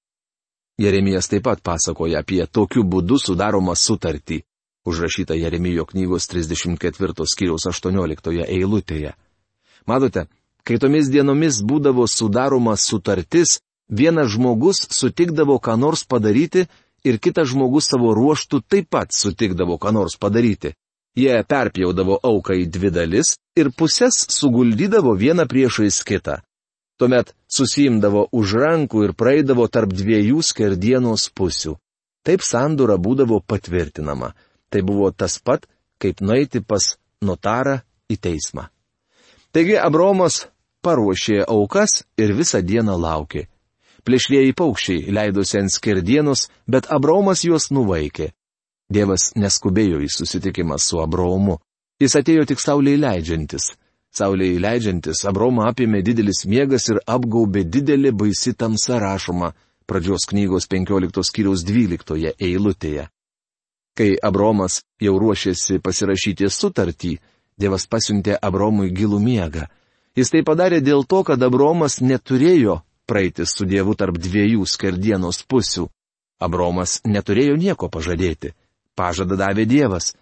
Jeremijas 0.75 1.31
taip 1.31 1.45
pat 1.47 1.61
pasakoja 1.63 2.19
apie 2.19 2.43
tokiu 2.43 2.83
būdu 2.83 3.15
sudaromą 3.15 3.77
sutartį, 3.79 4.41
užrašytą 4.83 5.39
Jeremijo 5.39 5.87
knygos 5.87 6.27
34 6.27 7.29
skyriaus 7.31 7.69
18 7.71 8.43
eilutėje. 8.57 9.15
Matote, 9.87 10.27
kai 10.67 10.75
tomis 10.75 11.07
dienomis 11.07 11.63
būdavo 11.63 12.11
sudaroma 12.11 12.75
sutartis, 12.75 13.61
vienas 13.87 14.35
žmogus 14.35 14.89
sutikdavo 14.91 15.61
ką 15.63 15.79
nors 15.79 16.03
padaryti 16.03 16.67
ir 17.07 17.23
kitas 17.23 17.53
žmogus 17.55 17.87
savo 17.95 18.11
ruoštų 18.11 18.65
taip 18.67 18.91
pat 18.91 19.15
sutikdavo 19.15 19.79
ką 19.79 19.95
nors 19.95 20.19
padaryti. 20.19 20.75
Jie 21.15 21.43
perpjaudavo 21.47 22.17
auką 22.27 22.57
į 22.59 22.65
dvi 22.67 22.91
dalis 22.91 23.37
ir 23.55 23.71
pusės 23.71 24.17
suguldydavo 24.35 25.15
vieną 25.15 25.45
priešais 25.47 26.01
kitą. 26.03 26.41
Tuomet 26.99 27.31
susijimdavo 27.51 28.27
už 28.35 28.55
rankų 28.59 29.05
ir 29.07 29.13
praeidavo 29.15 29.67
tarp 29.71 29.95
dviejų 29.95 30.43
skerdienos 30.43 31.29
pusių. 31.35 31.75
Taip 32.25 32.43
sandura 32.43 32.97
būdavo 32.99 33.41
patvirtinama. 33.47 34.33
Tai 34.71 34.81
buvo 34.81 35.11
tas 35.11 35.37
pat, 35.39 35.67
kaip 36.01 36.19
nueiti 36.19 36.59
pas 36.59 36.95
notarą 37.21 37.79
į 38.11 38.17
teismą. 38.19 38.67
Taigi 39.55 39.77
Abromas 39.79 40.47
paruošė 40.83 41.45
aukas 41.47 42.01
ir 42.19 42.33
visą 42.35 42.59
dieną 42.59 42.97
laukė. 42.99 43.45
Plėšrieji 44.05 44.53
paukščiai 44.53 45.13
leidosi 45.15 45.61
ant 45.61 45.71
skerdienos, 45.73 46.49
bet 46.67 46.89
Abromas 46.91 47.45
juos 47.47 47.71
nuvaikė. 47.71 48.33
Dievas 48.89 49.31
neskubėjo 49.35 50.01
į 50.05 50.09
susitikimą 50.13 50.77
su 50.77 51.01
Abromu. 51.01 51.57
Jis 52.01 52.15
atėjo 52.19 52.45
tik 52.45 52.61
saulėje 52.61 53.01
leidžiantis. 53.01 53.71
Saulėje 54.15 54.59
leidžiantis 54.63 55.25
Abromą 55.27 55.65
apėmė 55.71 55.99
didelis 56.05 56.45
miegas 56.47 56.87
ir 56.91 57.01
apgaubė 57.03 57.65
didelį 57.67 58.13
baisi 58.15 58.53
tamsa 58.53 58.99
rašoma 59.01 59.51
pradžios 59.89 60.27
knygos 60.29 60.69
15 60.71 61.23
skyriaus 61.29 61.65
12 61.67 62.31
eilutėje. 62.39 63.09
Kai 63.95 64.09
Abromas 64.29 64.81
jau 65.01 65.17
ruošėsi 65.19 65.79
pasirašyti 65.83 66.49
sutartį, 66.51 67.17
Dievas 67.55 67.85
pasiuntė 67.87 68.35
Abromui 68.43 68.89
gilų 68.91 69.21
miegą. 69.23 69.69
Jis 70.15 70.31
tai 70.33 70.41
padarė 70.43 70.81
dėl 70.83 71.05
to, 71.07 71.21
kad 71.23 71.43
Abromas 71.43 72.01
neturėjo 72.03 72.81
praeiti 73.07 73.45
su 73.47 73.63
Dievu 73.63 73.95
tarp 73.95 74.17
dviejų 74.19 74.67
skardienos 74.67 75.39
pusių. 75.47 75.87
Abromas 76.39 76.99
neturėjo 77.07 77.55
nieko 77.55 77.87
pažadėti. 77.87 78.51
Pažadą 78.95 79.37
davė 79.39 79.65
Dievas. 79.67 80.13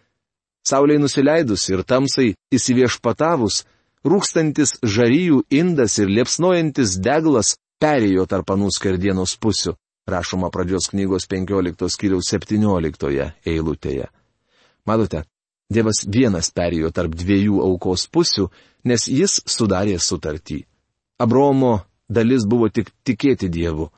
Sauliai 0.63 1.01
nusileidus 1.01 1.68
ir 1.70 1.84
tamsai 1.84 2.34
įsiviešpatavus, 2.56 3.63
rūkstantis 4.08 4.77
žaryjų 4.84 5.44
indas 5.51 5.98
ir 6.00 6.12
liepsnojantis 6.12 6.98
deglas 7.03 7.56
perėjo 7.84 8.25
tarp 8.32 8.53
anų 8.56 8.72
skardienos 8.72 9.36
pusių, 9.44 9.75
rašoma 10.08 10.50
pradžios 10.53 10.89
knygos 10.94 11.27
15 11.32 11.89
skyriaus 11.92 12.32
17 12.32 13.32
eilutėje. 13.46 14.10
Matote, 14.88 15.24
Dievas 15.74 16.03
vienas 16.06 16.51
perėjo 16.53 16.92
tarp 16.94 17.15
dviejų 17.18 17.62
aukos 17.63 18.06
pusių, 18.12 18.50
nes 18.86 19.08
jis 19.08 19.39
sudarė 19.48 19.96
sutartį. 20.00 20.60
Abromo 21.24 21.80
dalis 22.10 22.46
buvo 22.46 22.70
tik 22.70 22.92
tikėti 23.08 23.50
Dievu. 23.50 23.89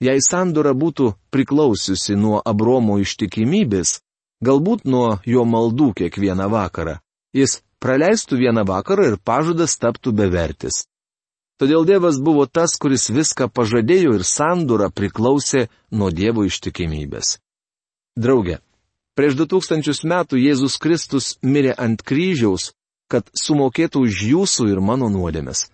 Jei 0.00 0.22
sandora 0.24 0.72
būtų 0.72 1.10
priklausiusi 1.34 2.16
nuo 2.16 2.40
Abromo 2.40 2.96
ištikimybės, 3.02 3.98
galbūt 4.44 4.86
nuo 4.88 5.18
jo 5.26 5.44
maldų 5.44 5.92
kiekvieną 6.02 6.48
vakarą, 6.52 6.98
jis 7.36 7.60
praleistų 7.80 8.40
vieną 8.44 8.64
vakarą 8.68 9.10
ir 9.12 9.18
pažadas 9.24 9.76
taptų 9.80 10.14
bevertis. 10.16 10.84
Todėl 11.60 11.84
Dievas 11.84 12.16
buvo 12.24 12.46
tas, 12.48 12.78
kuris 12.80 13.10
viską 13.12 13.50
pažadėjo 13.52 14.16
ir 14.16 14.24
sandura 14.24 14.88
priklausė 14.88 15.68
nuo 15.92 16.08
Dievo 16.08 16.46
ištikimybės. 16.48 17.36
Drauge, 18.16 18.60
Prieš 19.20 19.34
du 19.36 19.44
tūkstančius 19.44 19.98
metų 20.08 20.38
Jėzus 20.40 20.78
Kristus 20.80 21.34
mirė 21.44 21.74
ant 21.76 22.00
kryžiaus, 22.06 22.70
kad 23.10 23.26
sumokėtų 23.36 24.04
už 24.06 24.20
jūsų 24.30 24.68
ir 24.70 24.78
mano 24.80 25.10
nuodėmes. 25.12 25.66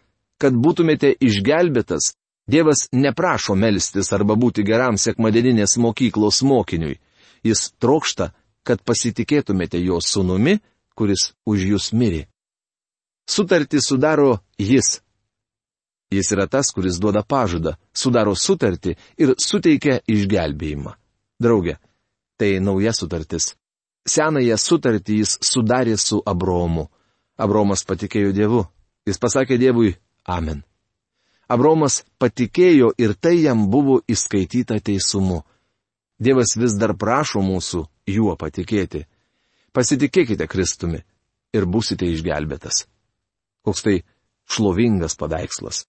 Kad 0.42 0.56
būtumėte 0.56 1.12
išgelbėtas, 1.20 2.16
Dievas 2.50 2.88
neprašo 2.90 3.54
melstis 3.58 4.12
arba 4.14 4.36
būti 4.38 4.62
geram 4.66 4.98
sekmadieninės 4.98 5.76
mokyklos 5.82 6.44
mokiniui. 6.46 6.98
Jis 7.46 7.72
trokšta, 7.82 8.32
kad 8.66 8.82
pasitikėtumėte 8.82 9.80
jo 9.80 10.00
sunumi, 10.02 10.58
kuris 10.98 11.30
už 11.46 11.66
jūs 11.72 11.92
mirė. 11.94 12.26
Sutartį 13.30 13.80
sudaro 13.82 14.40
jis. 14.58 15.00
Jis 16.10 16.30
yra 16.34 16.46
tas, 16.46 16.70
kuris 16.74 17.00
duoda 17.02 17.24
pažadą, 17.26 17.74
sudaro 17.94 18.36
sutartį 18.38 18.94
ir 19.18 19.34
suteikia 19.42 19.98
išgelbėjimą. 20.06 20.94
Drauge, 21.42 21.76
Tai 22.36 22.60
nauja 22.60 22.92
sutartis. 22.92 23.54
Senąją 24.06 24.56
sutartį 24.60 25.20
jis 25.22 25.36
sudarė 25.42 25.96
su 25.98 26.20
Abromu. 26.32 26.86
Abromas 27.40 27.82
patikėjo 27.88 28.32
Dievu. 28.36 28.62
Jis 29.08 29.18
pasakė 29.22 29.56
Dievui 29.58 29.94
Amen. 30.28 30.62
Abromas 31.48 32.02
patikėjo 32.20 32.92
ir 32.98 33.14
tai 33.14 33.38
jam 33.40 33.66
buvo 33.70 34.00
įskaityta 34.08 34.78
teisumu. 34.84 35.42
Dievas 36.18 36.56
vis 36.56 36.76
dar 36.80 36.94
prašo 36.96 37.42
mūsų 37.44 37.84
juo 38.08 38.36
patikėti. 38.36 39.04
Pasitikėkite 39.72 40.46
Kristumi. 40.48 41.04
ir 41.56 41.64
busite 41.64 42.04
išgelbėtas. 42.04 42.84
Koks 43.64 43.82
tai 43.82 44.02
šlovingas 44.50 45.16
paveikslas. 45.16 45.86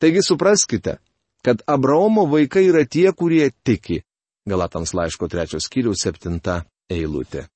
Taigi 0.00 0.20
supraskite, 0.22 0.98
kad 1.42 1.62
Abraomo 1.66 2.26
vaikai 2.28 2.66
yra 2.68 2.84
tie, 2.84 3.12
kurie 3.12 3.50
tiki. 3.64 4.02
Galatams 4.48 4.92
laiško 4.92 5.28
trečios 5.28 5.64
skyriaus 5.68 6.02
septinta 6.04 6.64
eilutė. 6.90 7.46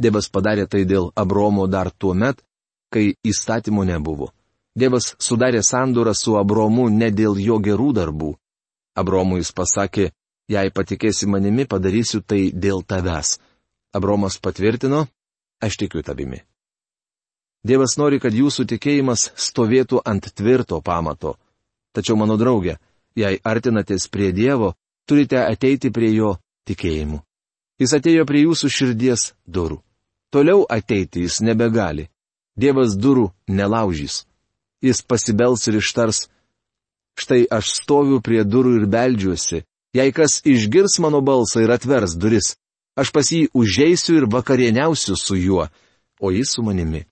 Dievas 0.00 0.28
padarė 0.28 0.66
tai 0.66 0.84
dėl 0.84 1.10
Abraomo 1.16 1.66
dar 1.70 1.90
tuo 1.90 2.14
met, 2.14 2.42
kai 2.92 3.14
įstatymo 3.24 3.84
nebuvo. 3.84 4.32
Dievas 4.74 5.14
sudarė 5.22 5.62
sandorą 5.62 6.14
su 6.18 6.34
Abromu 6.36 6.88
ne 6.90 7.10
dėl 7.14 7.38
jo 7.38 7.60
gerų 7.62 7.92
darbų. 7.94 8.32
Abromui 8.98 9.40
jis 9.42 9.52
pasakė, 9.54 10.10
jei 10.48 10.70
patikėsi 10.70 11.28
manimi, 11.30 11.66
padarysiu 11.66 12.22
tai 12.22 12.50
dėl 12.52 12.82
tavęs. 12.82 13.38
Abromas 13.94 14.38
patvirtino, 14.42 15.06
aš 15.62 15.78
tikiu 15.80 16.02
tavimi. 16.02 16.42
Dievas 17.64 17.96
nori, 17.96 18.18
kad 18.20 18.34
jūsų 18.34 18.66
tikėjimas 18.74 19.30
stovėtų 19.40 20.02
ant 20.04 20.26
tvirto 20.36 20.80
pamato. 20.84 21.38
Tačiau, 21.96 22.16
mano 22.20 22.36
draugė, 22.36 22.76
jei 23.16 23.38
artinatės 23.40 24.08
prie 24.12 24.32
Dievo, 24.36 24.74
turite 25.08 25.40
ateiti 25.40 25.90
prie 25.94 26.10
Jo 26.12 26.34
tikėjimu. 26.68 27.22
Jis 27.80 27.94
atėjo 27.96 28.26
prie 28.28 28.44
jūsų 28.44 28.70
širdies 28.70 29.32
durų. 29.46 29.80
Toliau 30.34 30.66
ateiti 30.68 31.24
jis 31.24 31.40
nebegali. 31.46 32.08
Dievas 32.58 32.94
durų 32.98 33.30
nelaužys. 33.48 34.24
Jis 34.82 35.00
pasibels 35.02 35.66
ir 35.70 35.78
ištars. 35.80 36.28
Štai 37.18 37.44
aš 37.50 37.70
stoviu 37.80 38.20
prie 38.20 38.42
durų 38.44 38.76
ir 38.80 38.86
beldžiuosi. 38.90 39.62
Jei 39.94 40.12
kas 40.12 40.40
išgirs 40.42 40.98
mano 40.98 41.20
balsą 41.22 41.62
ir 41.62 41.70
atvers 41.70 42.16
duris, 42.18 42.54
aš 42.98 43.12
pas 43.14 43.28
jį 43.30 43.46
užeisiu 43.54 44.18
ir 44.18 44.26
vakarieniausiu 44.30 45.14
su 45.16 45.36
juo, 45.38 45.68
o 46.20 46.30
jis 46.34 46.56
su 46.56 46.64
manimi. 46.66 47.04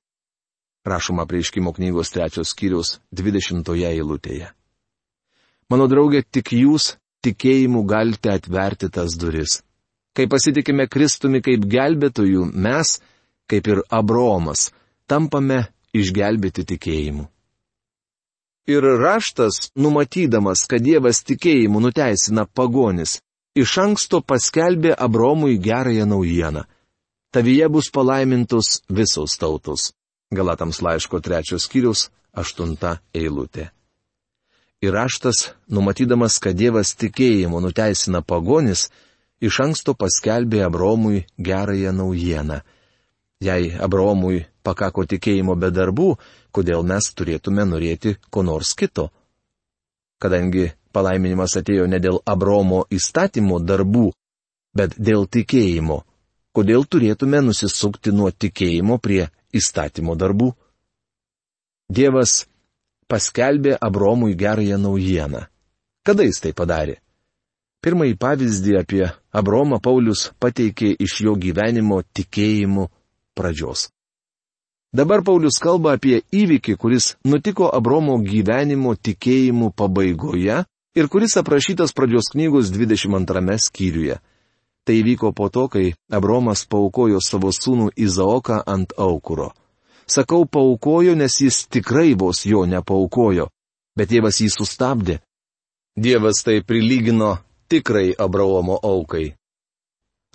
Rašoma 0.85 1.27
prieškimo 1.31 1.73
knygos 1.73 2.11
trečios 2.11 2.51
skyrius 2.51 2.99
20 3.15 3.71
eilutėje. 3.87 4.51
Mano 5.71 5.87
draugė, 5.87 6.25
tik 6.27 6.51
jūs 6.59 6.97
tikėjimu 7.23 7.85
galite 7.87 8.33
atverti 8.35 8.91
tas 8.91 9.15
duris. 9.15 9.61
Kai 10.13 10.27
pasitikime 10.29 10.89
Kristumi 10.91 11.41
kaip 11.41 11.63
gelbėtojų, 11.71 12.49
mes, 12.53 12.99
kaip 13.49 13.71
ir 13.71 13.85
Abromas, 13.89 14.73
tampame 15.07 15.63
išgelbėti 15.95 16.67
tikėjimu. 16.75 17.29
Ir 18.67 18.83
raštas, 18.83 19.73
numatydamas, 19.75 20.69
kad 20.71 20.85
Dievas 20.87 21.25
tikėjimu 21.27 21.81
nuteisina 21.83 22.45
pagonis, 22.47 23.19
iš 23.59 23.79
anksto 23.83 24.21
paskelbė 24.23 24.95
Abromui 24.95 25.59
gerąją 25.59 26.07
naujieną. 26.07 26.63
Tavyje 27.35 27.69
bus 27.69 27.91
palaimintos 27.91 28.83
visos 28.89 29.35
tautos. 29.39 29.93
Galatams 30.31 30.79
laiško 30.83 31.21
trečios 31.21 31.67
skyrius, 31.67 32.11
aštunta 32.33 33.01
eilutė. 33.15 33.71
Ir 34.83 34.95
raštas, 34.95 35.53
numatydamas, 35.67 36.39
kad 36.39 36.55
Dievas 36.55 36.95
tikėjimu 36.95 37.59
nuteisina 37.63 38.23
pagonis, 38.23 38.91
iš 39.43 39.59
anksto 39.67 39.95
paskelbė 39.99 40.63
Abromui 40.69 41.25
gerąją 41.39 41.93
naujieną. 41.99 42.63
Jei 43.43 43.75
Abromui 43.75 44.45
pakako 44.63 45.05
tikėjimo 45.11 45.57
be 45.59 45.71
darbų, 45.75 46.15
kodėl 46.55 46.85
mes 46.87 47.11
turėtume 47.17 47.67
norėti 47.69 48.17
ko 48.31 48.45
nors 48.47 48.75
kito? 48.79 49.11
Kadangi 50.23 50.71
palaiminimas 50.95 51.57
atėjo 51.59 51.89
ne 51.91 51.99
dėl 52.03 52.21
Abromo 52.27 52.85
įstatymo 52.91 53.59
darbų, 53.61 54.11
bet 54.77 54.97
dėl 54.99 55.27
tikėjimo, 55.27 56.03
kodėl 56.57 56.87
turėtume 56.87 57.43
nusisukti 57.43 58.13
nuo 58.15 58.31
tikėjimo 58.31 58.99
prie 59.03 59.27
įstatymo 59.53 60.17
darbų? 60.17 60.53
Dievas 61.93 62.45
paskelbė 63.09 63.77
Abromui 63.81 64.37
gerąją 64.39 64.79
naujieną. 64.79 65.47
Kada 66.07 66.25
jis 66.25 66.41
tai 66.43 66.53
padarė? 66.57 66.97
Pirmąjį 67.83 68.15
pavyzdį 68.23 68.77
apie 68.79 69.03
Abromą 69.35 69.81
Paulius 69.83 70.29
pateikė 70.39 70.93
iš 71.03 71.19
jo 71.27 71.35
gyvenimo 71.35 71.99
tikėjimų 72.15 72.87
pradžios. 73.35 73.89
Dabar 74.93 75.23
Paulius 75.25 75.57
kalba 75.57 75.95
apie 75.97 76.19
įvykį, 76.37 76.75
kuris 76.77 77.15
nutiko 77.25 77.71
Abromo 77.73 78.19
gyvenimo 78.21 78.93
tikėjimų 78.93 79.71
pabaigoje 79.73 80.59
ir 80.93 81.09
kuris 81.09 81.39
aprašytas 81.41 81.95
pradžios 81.97 82.29
knygos 82.35 82.69
22 82.75 83.57
skyriuje. 83.57 84.19
Tai 84.85 84.97
vyko 85.07 85.31
po 85.33 85.49
to, 85.49 85.65
kai 85.73 85.95
Abromas 86.13 86.67
paukojo 86.69 87.23
savo 87.25 87.49
sūnų 87.57 87.95
Izaoką 87.97 88.59
ant 88.67 88.93
aukuro. 88.99 89.55
Sakau 90.05 90.45
paukojo, 90.45 91.15
nes 91.17 91.39
jis 91.41 91.63
tikrai 91.73 92.13
vos 92.13 92.43
jo 92.45 92.67
nepaukojo, 92.69 93.47
bet 93.97 94.11
Dievas 94.13 94.43
jį 94.43 94.51
sustabdė. 94.53 95.23
Dievas 95.97 96.43
tai 96.45 96.61
prilygino 96.61 97.39
tikrai 97.73 98.11
Abraomo 98.19 98.77
aukai. 98.77 99.31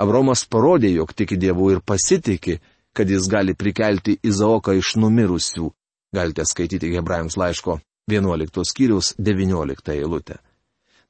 Abromas 0.02 0.48
parodė, 0.50 0.96
jog 0.98 1.14
tiki 1.14 1.38
Dievu 1.38 1.70
ir 1.76 1.84
pasitikė, 1.86 2.58
kad 2.98 3.10
jis 3.10 3.30
gali 3.30 3.54
prikelti 3.54 4.18
Izaoką 4.26 4.74
iš 4.80 4.96
numirusių. 4.98 5.70
Galite 6.18 6.46
skaityti 6.50 6.90
Hebrajams 6.96 7.38
laiško 7.38 7.78
11 8.10 8.64
skyriaus 8.66 9.14
19 9.20 9.94
eilutę. 9.94 10.40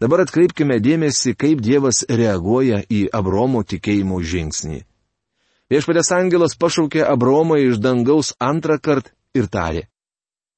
Dabar 0.02 0.26
atkreipkime 0.26 0.78
dėmesį, 0.84 1.34
kaip 1.34 1.62
Dievas 1.64 2.04
reaguoja 2.10 2.84
į 2.90 3.08
Abromo 3.14 3.64
tikėjimo 3.64 4.20
žingsnį. 4.22 4.84
Viešpatės 5.72 6.12
angelas 6.16 6.54
pašaukė 6.60 7.02
Abromą 7.08 7.58
iš 7.64 7.80
dangaus 7.84 8.34
antrą 8.40 8.78
kartą 8.80 9.12
ir 9.34 9.48
tarė. 9.52 9.88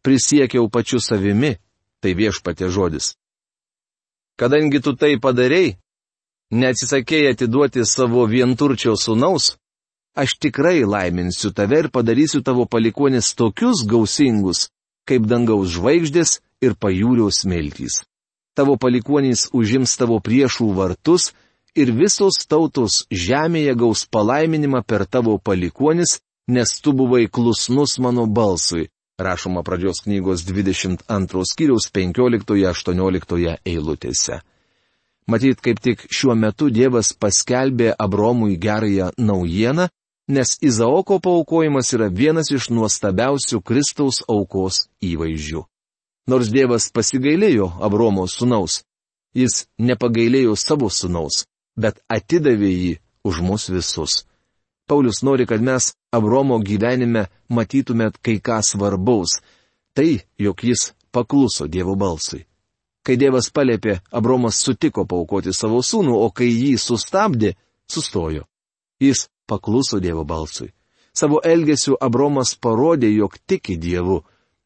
Prisiekiau 0.03 0.67
pačiu 0.69 0.99
savimi, 0.99 1.55
tai 2.01 2.13
viešpatė 2.19 2.69
žodis. 2.73 3.13
Kadangi 4.39 4.79
tu 4.83 4.95
tai 4.95 5.15
padarėjai, 5.19 5.77
neatsisakėjai 6.51 7.33
atiduoti 7.33 7.85
savo 7.85 8.25
vienturčio 8.27 8.95
sunaus, 8.95 9.55
aš 10.15 10.35
tikrai 10.39 10.83
laiminsiu 10.85 11.51
tave 11.51 11.79
ir 11.83 11.89
padarysiu 11.91 12.41
tavo 12.43 12.65
palikonis 12.65 13.33
tokius 13.35 13.85
gausingus, 13.87 14.69
kaip 15.07 15.25
dangaus 15.29 15.73
žvaigždės 15.75 16.39
ir 16.61 16.75
pajūrio 16.75 17.29
smiltys. 17.33 18.03
Tavo 18.55 18.75
palikonys 18.77 19.47
užims 19.55 19.95
tavo 19.97 20.19
priešų 20.19 20.73
vartus 20.75 21.31
ir 21.75 21.91
visos 21.95 22.41
tautos 22.49 23.05
žemėje 23.09 23.75
gaus 23.79 24.05
palaiminimą 24.11 24.83
per 24.83 25.05
tavo 25.05 25.37
palikonis, 25.37 26.19
nes 26.49 26.79
tu 26.81 26.93
buvai 26.93 27.27
klusnus 27.27 27.99
mano 27.99 28.25
balsui. 28.25 28.89
Rašoma 29.19 29.63
pradžios 29.67 30.01
knygos 30.05 30.45
22 30.47 31.43
skyriaus 31.51 31.89
15-18 31.91 33.57
eilutėse. 33.67 34.39
Matyt, 35.29 35.59
kaip 35.61 35.79
tik 35.83 36.05
šiuo 36.09 36.33
metu 36.39 36.69
Dievas 36.73 37.11
paskelbė 37.13 37.91
Abromui 37.99 38.55
gerąją 38.57 39.11
naujieną 39.17 39.89
nes 40.29 40.57
Izaoko 40.61 41.19
paukojimas 41.19 41.93
yra 41.97 42.07
vienas 42.07 42.51
iš 42.53 42.69
nuostabiausių 42.69 43.61
Kristaus 43.65 44.21
aukos 44.29 44.85
įvaizdžių. 45.01 45.63
Nors 46.29 46.51
Dievas 46.53 46.91
pasigailėjo 46.93 47.71
Abromo 47.81 48.27
sunaus, 48.29 48.83
jis 49.33 49.65
nepagailėjo 49.81 50.53
savo 50.55 50.89
sunaus, 50.93 51.47
bet 51.73 51.97
atidavė 52.05 52.69
jį 52.69 52.91
už 53.25 53.41
mus 53.41 53.69
visus. 53.73 54.25
Paulius 54.85 55.23
nori, 55.25 55.49
kad 55.49 55.61
mes 55.65 55.95
Abromo 56.13 56.59
gyvenime 56.61 57.25
matytume 57.49 58.11
kai 58.21 58.37
ką 58.37 58.61
svarbaus- 58.61 59.41
tai, 59.95 60.21
jog 60.37 60.61
jis 60.63 60.93
pakluso 61.11 61.65
Dievo 61.67 61.95
balsui. 61.95 62.45
Kai 63.03 63.17
Dievas 63.17 63.49
palėpė, 63.49 64.01
Abromas 64.11 64.61
sutiko 64.61 65.05
paukoti 65.05 65.53
savo 65.53 65.81
sūnų, 65.81 66.13
o 66.13 66.29
kai 66.29 66.49
jį 66.53 66.77
sustabdė, 66.77 67.55
sustojo. 67.89 68.45
Jis 68.99 69.29
pakluso 69.49 69.99
Dievo 70.03 70.23
balsui. 70.23 70.69
Savo 71.13 71.41
elgesiu 71.43 71.97
Abromas 71.99 72.53
parodė, 72.55 73.09
jog 73.11 73.35
tiki 73.49 73.75
Dievu. 73.81 74.21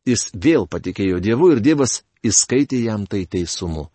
Jis 0.06 0.28
vėl 0.36 0.68
patikėjo 0.68 1.22
Dievu 1.24 1.54
ir 1.54 1.64
Dievas 1.64 2.02
įskaitė 2.24 2.84
jam 2.84 3.08
tai 3.08 3.24
teisumu. 3.26 3.88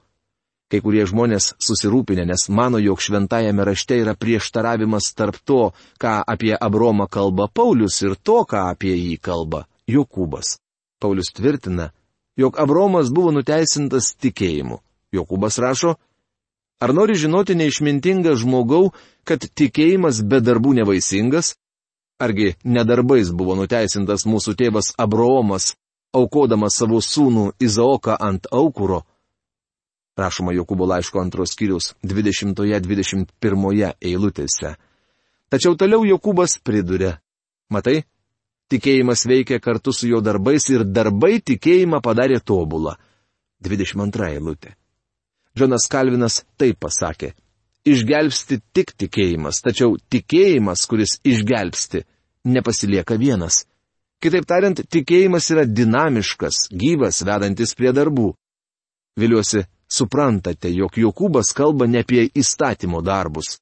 Kai 0.69 0.83
kurie 0.85 1.05
žmonės 1.09 1.55
susirūpinę, 1.65 2.27
nes 2.29 2.49
mano, 2.53 2.81
jog 2.81 3.01
šventajame 3.01 3.65
rašte 3.65 3.97
yra 4.03 4.13
prieštaravimas 4.13 5.15
tarp 5.17 5.39
to, 5.49 5.71
ką 6.01 6.19
apie 6.29 6.53
Abromą 6.53 7.07
kalba 7.09 7.49
Paulius 7.49 8.03
ir 8.05 8.19
to, 8.21 8.43
ką 8.45 8.67
apie 8.75 8.93
jį 8.93 9.17
kalba 9.17 9.65
Jokūbas. 9.89 10.59
Paulius 11.01 11.33
tvirtina, 11.33 11.89
jog 12.37 12.61
Abromas 12.61 13.09
buvo 13.09 13.33
nuteisintas 13.33 14.13
tikėjimu. 14.21 14.83
Jokūbas 15.17 15.57
rašo, 15.65 15.95
Ar 16.79 16.95
nori 16.95 17.17
žinoti 17.19 17.57
neišmintingą 17.59 18.37
žmogau, 18.39 18.93
kad 19.27 19.43
tikėjimas 19.43 20.23
be 20.23 20.39
darbų 20.41 20.77
nevaisingas? 20.79 21.57
Argi 22.23 22.55
nedarbais 22.65 23.31
buvo 23.35 23.55
nuteisintas 23.59 24.27
mūsų 24.27 24.55
tėvas 24.59 24.93
Abraomas, 24.99 25.75
aukodamas 26.15 26.79
savo 26.79 27.03
sūnų 27.03 27.53
Izaoką 27.63 28.15
ant 28.19 28.47
aukuro? 28.55 29.05
Rašoma 30.19 30.55
Jokūbo 30.55 30.87
laiško 30.91 31.21
antros 31.23 31.53
skyrius 31.55 31.93
20-21 32.03 33.93
eilutėse. 34.03 34.75
Tačiau 35.51 35.77
toliau 35.79 36.03
Jokūbas 36.07 36.59
priduria. 36.63 37.19
Matai, 37.71 38.03
tikėjimas 38.71 39.27
veikia 39.31 39.61
kartu 39.63 39.93
su 39.95 40.11
jo 40.11 40.21
darbais 40.23 40.67
ir 40.75 40.85
darbai 40.85 41.39
tikėjimą 41.39 42.03
padarė 42.03 42.41
tobulą. 42.43 42.97
22 43.63 44.35
eilutė. 44.35 44.75
Džonas 45.59 45.89
Kalvinas 45.91 46.43
taip 46.61 46.79
pasakė. 46.85 47.33
Išgelbsti 47.89 48.61
tik 48.75 48.93
tikėjimas, 49.01 49.63
tačiau 49.65 49.97
tikėjimas, 50.13 50.85
kuris 50.91 51.19
išgelbsti, 51.27 52.05
nepasilieka 52.55 53.17
vienas. 53.19 53.65
Kitaip 54.23 54.47
tariant, 54.51 54.81
tikėjimas 54.91 55.47
yra 55.55 55.65
dinamiškas, 55.67 56.69
gyvas, 56.75 57.23
vedantis 57.27 57.75
prie 57.79 57.93
darbų. 57.95 58.33
Viliuosi, 59.19 59.63
suprantate, 59.91 60.73
jog 60.75 60.99
Jokūbas 60.99 61.55
kalba 61.57 61.87
ne 61.87 62.03
apie 62.03 62.27
įstatymo 62.35 63.01
darbus. 63.03 63.57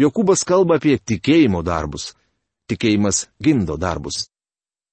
Jokūbas 0.00 0.44
kalba 0.46 0.78
apie 0.80 0.98
tikėjimo 0.98 1.62
darbus. 1.64 2.12
Tikėjimas 2.70 3.26
gimdo 3.42 3.76
darbus. 3.80 4.26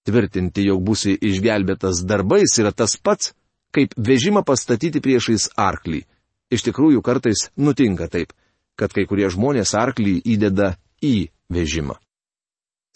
Tvirtinti, 0.07 0.65
jog 0.65 0.81
būsi 0.85 1.13
išgelbėtas 1.15 2.01
darbais 2.07 2.57
yra 2.59 2.71
tas 2.71 2.95
pats, 2.97 3.33
kaip 3.75 3.93
vežimą 3.97 4.43
pastatyti 4.47 5.01
priešais 5.03 5.51
arklį. 5.59 6.03
Iš 6.51 6.65
tikrųjų, 6.67 7.01
kartais 7.01 7.49
nutinka 7.55 8.09
taip, 8.11 8.33
kad 8.75 8.93
kai 8.93 9.05
kurie 9.07 9.29
žmonės 9.31 9.73
arklį 9.77 10.19
įdeda 10.35 10.75
į 11.03 11.31
vežimą. 11.51 11.95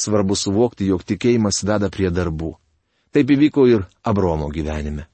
Svarbu 0.02 0.36
suvokti, 0.36 0.89
jog 0.91 1.06
tikėjimas 1.08 1.63
veda 1.63 1.89
prie 1.89 2.12
darbų. 2.12 2.56
Taip 3.15 3.32
įvyko 3.32 3.68
ir 3.72 3.86
Abromo 4.04 4.50
gyvenime. 4.52 5.08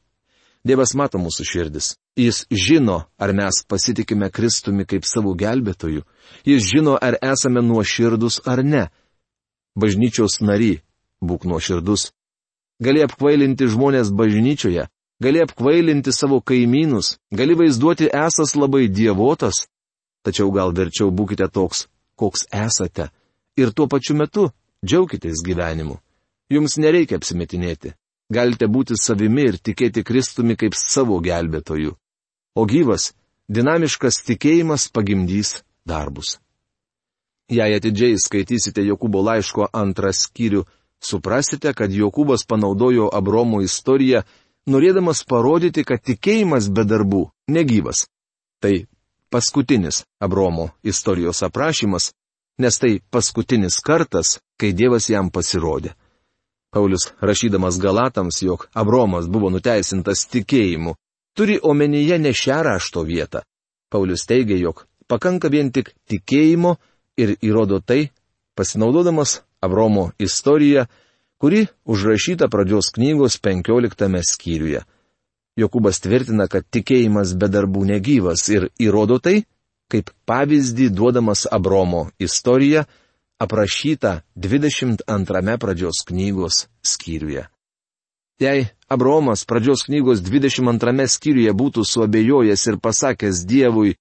Dievas 0.65 0.93
mato 0.97 1.21
mūsų 1.21 1.45
širdis. 1.45 1.95
Jis 2.17 2.43
žino, 2.49 3.05
ar 3.17 3.33
mes 3.33 3.61
pasitikime 3.69 4.29
Kristumi 4.33 4.85
kaip 4.85 5.05
savo 5.09 5.33
gelbėtoju. 5.37 6.01
Jis 6.45 6.65
žino, 6.69 6.97
ar 6.97 7.17
esame 7.21 7.61
nuoširdus 7.65 8.41
ar 8.45 8.63
ne. 8.65 8.87
Bažnyčios 9.77 10.41
nary, 10.41 10.81
būk 11.21 11.45
nuoširdus. 11.49 12.11
Gali 12.81 13.05
apkvailinti 13.05 13.69
žmonės 13.69 14.09
bažnyčioje, 14.13 14.87
gali 15.21 15.41
apkvailinti 15.41 16.11
savo 16.11 16.41
kaimynus, 16.41 17.17
gali 17.31 17.55
vaizduoti 17.55 18.09
esas 18.27 18.55
labai 18.55 18.87
dievotas, 18.87 19.67
tačiau 20.25 20.51
gal 20.51 20.73
verčiau 20.73 21.11
būkite 21.13 21.47
toks, 21.53 21.87
koks 22.15 22.47
esate, 22.65 23.09
ir 23.57 23.73
tuo 23.75 23.87
pačiu 23.87 24.17
metu 24.17 24.49
džiaukitės 24.85 25.43
gyvenimu. 25.45 25.99
Jums 26.51 26.77
nereikia 26.81 27.19
apsimetinėti. 27.21 27.93
Galite 28.31 28.67
būti 28.67 28.95
savimi 28.95 29.45
ir 29.49 29.57
tikėti 29.59 30.03
Kristumi 30.07 30.55
kaip 30.55 30.75
savo 30.75 31.19
gelbėtoju. 31.23 31.93
O 32.55 32.63
gyvas, 32.65 33.11
dinamiškas 33.51 34.21
tikėjimas 34.27 34.87
pagimdys 34.91 35.61
darbus. 35.87 36.39
Jei 37.51 37.75
atidžiai 37.75 38.15
skaitysite 38.19 38.83
Jokūbo 38.87 39.21
laiško 39.27 39.67
antrą 39.75 40.13
skyrių, 40.15 40.63
suprasite, 41.03 41.73
kad 41.75 41.91
Jokūbas 41.91 42.45
panaudojo 42.47 43.09
Abromo 43.11 43.59
istoriją 43.61 44.23
norėdamas 44.69 45.23
parodyti, 45.25 45.83
kad 45.83 46.01
tikėjimas 46.03 46.69
be 46.69 46.85
darbų 46.85 47.23
negyvas. 47.49 48.05
Tai 48.61 48.85
paskutinis 49.31 50.03
Abromo 50.19 50.69
istorijos 50.83 51.41
aprašymas, 51.43 52.11
nes 52.61 52.77
tai 52.77 52.99
paskutinis 53.09 53.79
kartas, 53.81 54.39
kai 54.59 54.73
Dievas 54.73 55.09
jam 55.09 55.31
pasirodė. 55.31 55.95
Paulius, 56.71 57.11
rašydamas 57.19 57.79
Galatams, 57.79 58.41
jog 58.41 58.67
Abromas 58.73 59.27
buvo 59.27 59.49
nuteisintas 59.49 60.23
tikėjimu, 60.31 60.95
turi 61.35 61.59
omenyje 61.63 62.19
ne 62.19 62.31
šią 62.31 62.61
rašto 62.63 63.03
vietą. 63.03 63.41
Paulius 63.91 64.23
teigia, 64.27 64.55
jog 64.55 64.85
pakanka 65.07 65.49
vien 65.51 65.71
tik 65.71 65.91
tikėjimo 66.07 66.77
ir 67.19 67.35
įrodo 67.43 67.81
tai, 67.83 68.11
pasinaudodamas 68.55 69.41
Abromo 69.61 70.11
istoriją, 70.19 70.85
kuri 71.41 71.65
užrašyta 71.85 72.47
pradžios 72.53 72.91
knygos 72.93 73.39
15 73.41 74.21
skyriuje. 74.29 74.83
Jokūbas 75.57 75.97
tvirtina, 76.05 76.45
kad 76.45 76.67
tikėjimas 76.69 77.33
be 77.33 77.47
darbų 77.49 77.81
negyvas 77.89 78.43
ir 78.53 78.67
įrodo 78.77 79.17
tai, 79.17 79.41
kaip 79.89 80.11
pavyzdį 80.29 80.91
duodamas 80.93 81.47
Abromo 81.49 82.03
istoriją, 82.21 82.83
aprašyta 83.41 84.21
22 84.37 85.57
pradžios 85.57 86.03
knygos 86.05 86.67
skyriuje. 86.85 87.47
Jei 88.41 88.67
Abromas 88.85 89.41
pradžios 89.49 89.87
knygos 89.89 90.21
22 90.21 91.07
skyriuje 91.09 91.55
būtų 91.57 91.87
suabejojęs 91.89 92.67
ir 92.69 92.77
pasakęs 92.85 93.41
Dievui, 93.49 93.95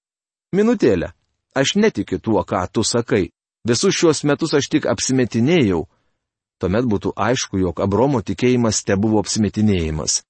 minutėlę, 0.53 1.09
aš 1.57 1.73
netikiu 1.75 2.21
tuo, 2.21 2.45
ką 2.45 2.61
tu 2.69 2.85
sakai, 2.85 3.31
visus 3.65 3.97
šiuos 3.97 4.21
metus 4.29 4.53
aš 4.53 4.69
tik 4.69 4.85
apsimetinėjau, 4.93 5.87
tuomet 6.61 6.85
būtų 6.85 7.13
aišku, 7.17 7.59
jog 7.61 7.81
Abromo 7.81 8.21
tikėjimas 8.21 8.83
te 8.85 8.95
buvo 8.95 9.21
apsimetinėjimas. 9.23 10.21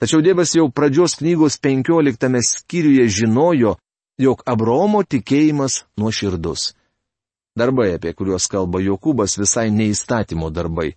Tačiau 0.00 0.24
Dievas 0.24 0.54
jau 0.56 0.66
pradžios 0.72 1.18
knygos 1.20 1.58
15 1.62 2.40
skyriuje 2.48 3.06
žinojo, 3.08 3.76
jog 4.18 4.42
Abromo 4.46 5.04
tikėjimas 5.04 5.84
nuoširdus. 6.00 6.72
Darbai, 7.54 7.92
apie 7.94 8.12
kuriuos 8.16 8.48
kalba 8.50 8.80
Jokūbas, 8.82 9.38
visai 9.38 9.68
neįstatymo 9.70 10.50
darbai. 10.50 10.96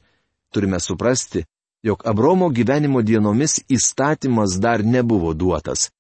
Turime 0.54 0.80
suprasti, 0.82 1.43
jog 1.86 2.02
Abromo 2.10 2.50
gyvenimo 2.50 3.04
dienomis 3.06 3.60
įstatymas 3.69 4.58
dar 4.60 4.82
nebuvo 4.84 5.36
duotas. 5.38 5.91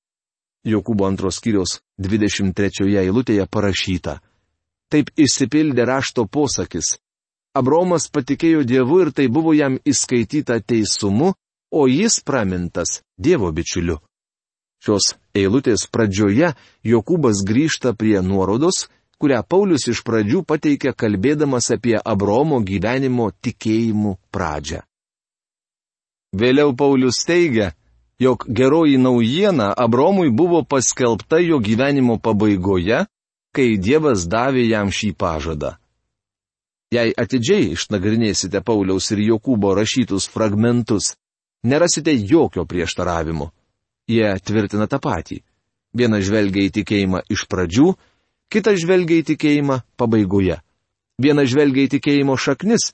Jokūbo 0.65 1.05
antros 1.05 1.37
skyriaus 1.37 1.77
23 2.01 2.97
eilutėje 3.03 3.45
parašyta. 3.45 4.17
Taip 4.89 5.11
išsipildė 5.15 5.85
rašto 5.85 6.25
posakis 6.25 6.95
Abromas 7.57 8.07
patikėjo 8.13 8.63
Dievu 8.67 9.01
ir 9.05 9.11
tai 9.15 9.27
buvo 9.33 9.53
jam 9.57 9.79
įskaityta 9.85 10.59
teisumu, 10.61 11.33
o 11.73 11.87
jis 11.87 12.19
pramintas 12.23 13.01
Dievo 13.17 13.51
bičiuliu. 13.51 13.97
Šios 14.83 15.15
eilutės 15.33 15.87
pradžioje 15.89 16.53
Jokūbas 16.85 17.41
grįžta 17.47 17.95
prie 17.97 18.19
nuorodos, 18.21 18.85
kurią 19.17 19.41
Paulius 19.49 19.87
iš 19.89 20.03
pradžių 20.05 20.43
pateikė 20.45 20.93
kalbėdamas 20.93 21.71
apie 21.73 21.97
Abromo 21.97 22.59
gyvenimo 22.61 23.31
tikėjimų 23.41 24.13
pradžią. 24.29 24.83
Vėliau 26.37 26.75
Paulius 26.77 27.23
teigia, 27.25 27.71
jog 28.21 28.45
geroji 28.45 28.99
naujiena 29.01 29.71
Abromui 29.73 30.29
buvo 30.29 30.61
paskelbta 30.63 31.39
jo 31.41 31.57
gyvenimo 31.63 32.19
pabaigoje, 32.21 33.05
kai 33.55 33.77
Dievas 33.81 34.27
davė 34.29 34.67
jam 34.67 34.93
šį 34.93 35.15
pažadą. 35.17 35.77
Jei 36.93 37.11
atidžiai 37.11 37.73
išnagrinėsite 37.73 38.61
Pauliaus 38.63 39.09
ir 39.11 39.19
Jokūbo 39.25 39.73
rašytus 39.75 40.29
fragmentus, 40.31 41.15
nerasite 41.67 42.13
jokio 42.15 42.63
prieštaravimo. 42.63 43.49
Jie 44.07 44.29
tvirtina 44.39 44.87
tą 44.87 45.01
patį. 45.03 45.41
Vienas 45.97 46.23
žvelgia 46.27 46.67
į 46.67 46.71
tikėjimą 46.79 47.25
iš 47.33 47.43
pradžių, 47.51 47.89
kitas 48.53 48.79
žvelgia 48.79 49.19
į 49.19 49.25
tikėjimą 49.33 49.81
pabaigoje. 49.99 50.61
Vienas 51.19 51.49
žvelgia 51.51 51.87
į 51.87 51.91
tikėjimo 51.97 52.37
šaknis, 52.39 52.93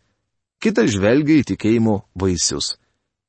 kitas 0.64 0.90
žvelgia 0.96 1.44
į 1.44 1.48
tikėjimo 1.54 2.00
vaisius. 2.18 2.78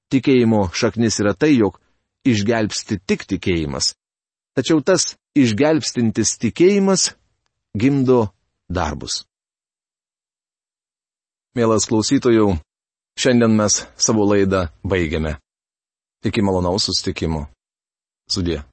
Tikėjimo 0.08 0.70
šaknis 0.72 1.20
yra 1.20 1.34
tai, 1.36 1.52
jog 1.58 1.76
išgelbsti 2.24 3.02
tik 3.04 3.26
tikėjimas. 3.34 3.92
Tačiau 4.56 4.80
tas 4.80 5.16
išgelbstintis 5.36 6.38
tikėjimas 6.40 7.10
gimdo 7.76 8.30
darbus. 8.70 9.24
Mielas 11.54 11.84
klausytojų, 11.86 12.48
šiandien 13.14 13.52
mes 13.54 13.84
savo 13.94 14.24
laidą 14.26 14.64
baigiame. 14.82 15.36
Iki 16.26 16.42
malonaus 16.42 16.88
sustikimo. 16.88 17.44
Sudė. 18.26 18.64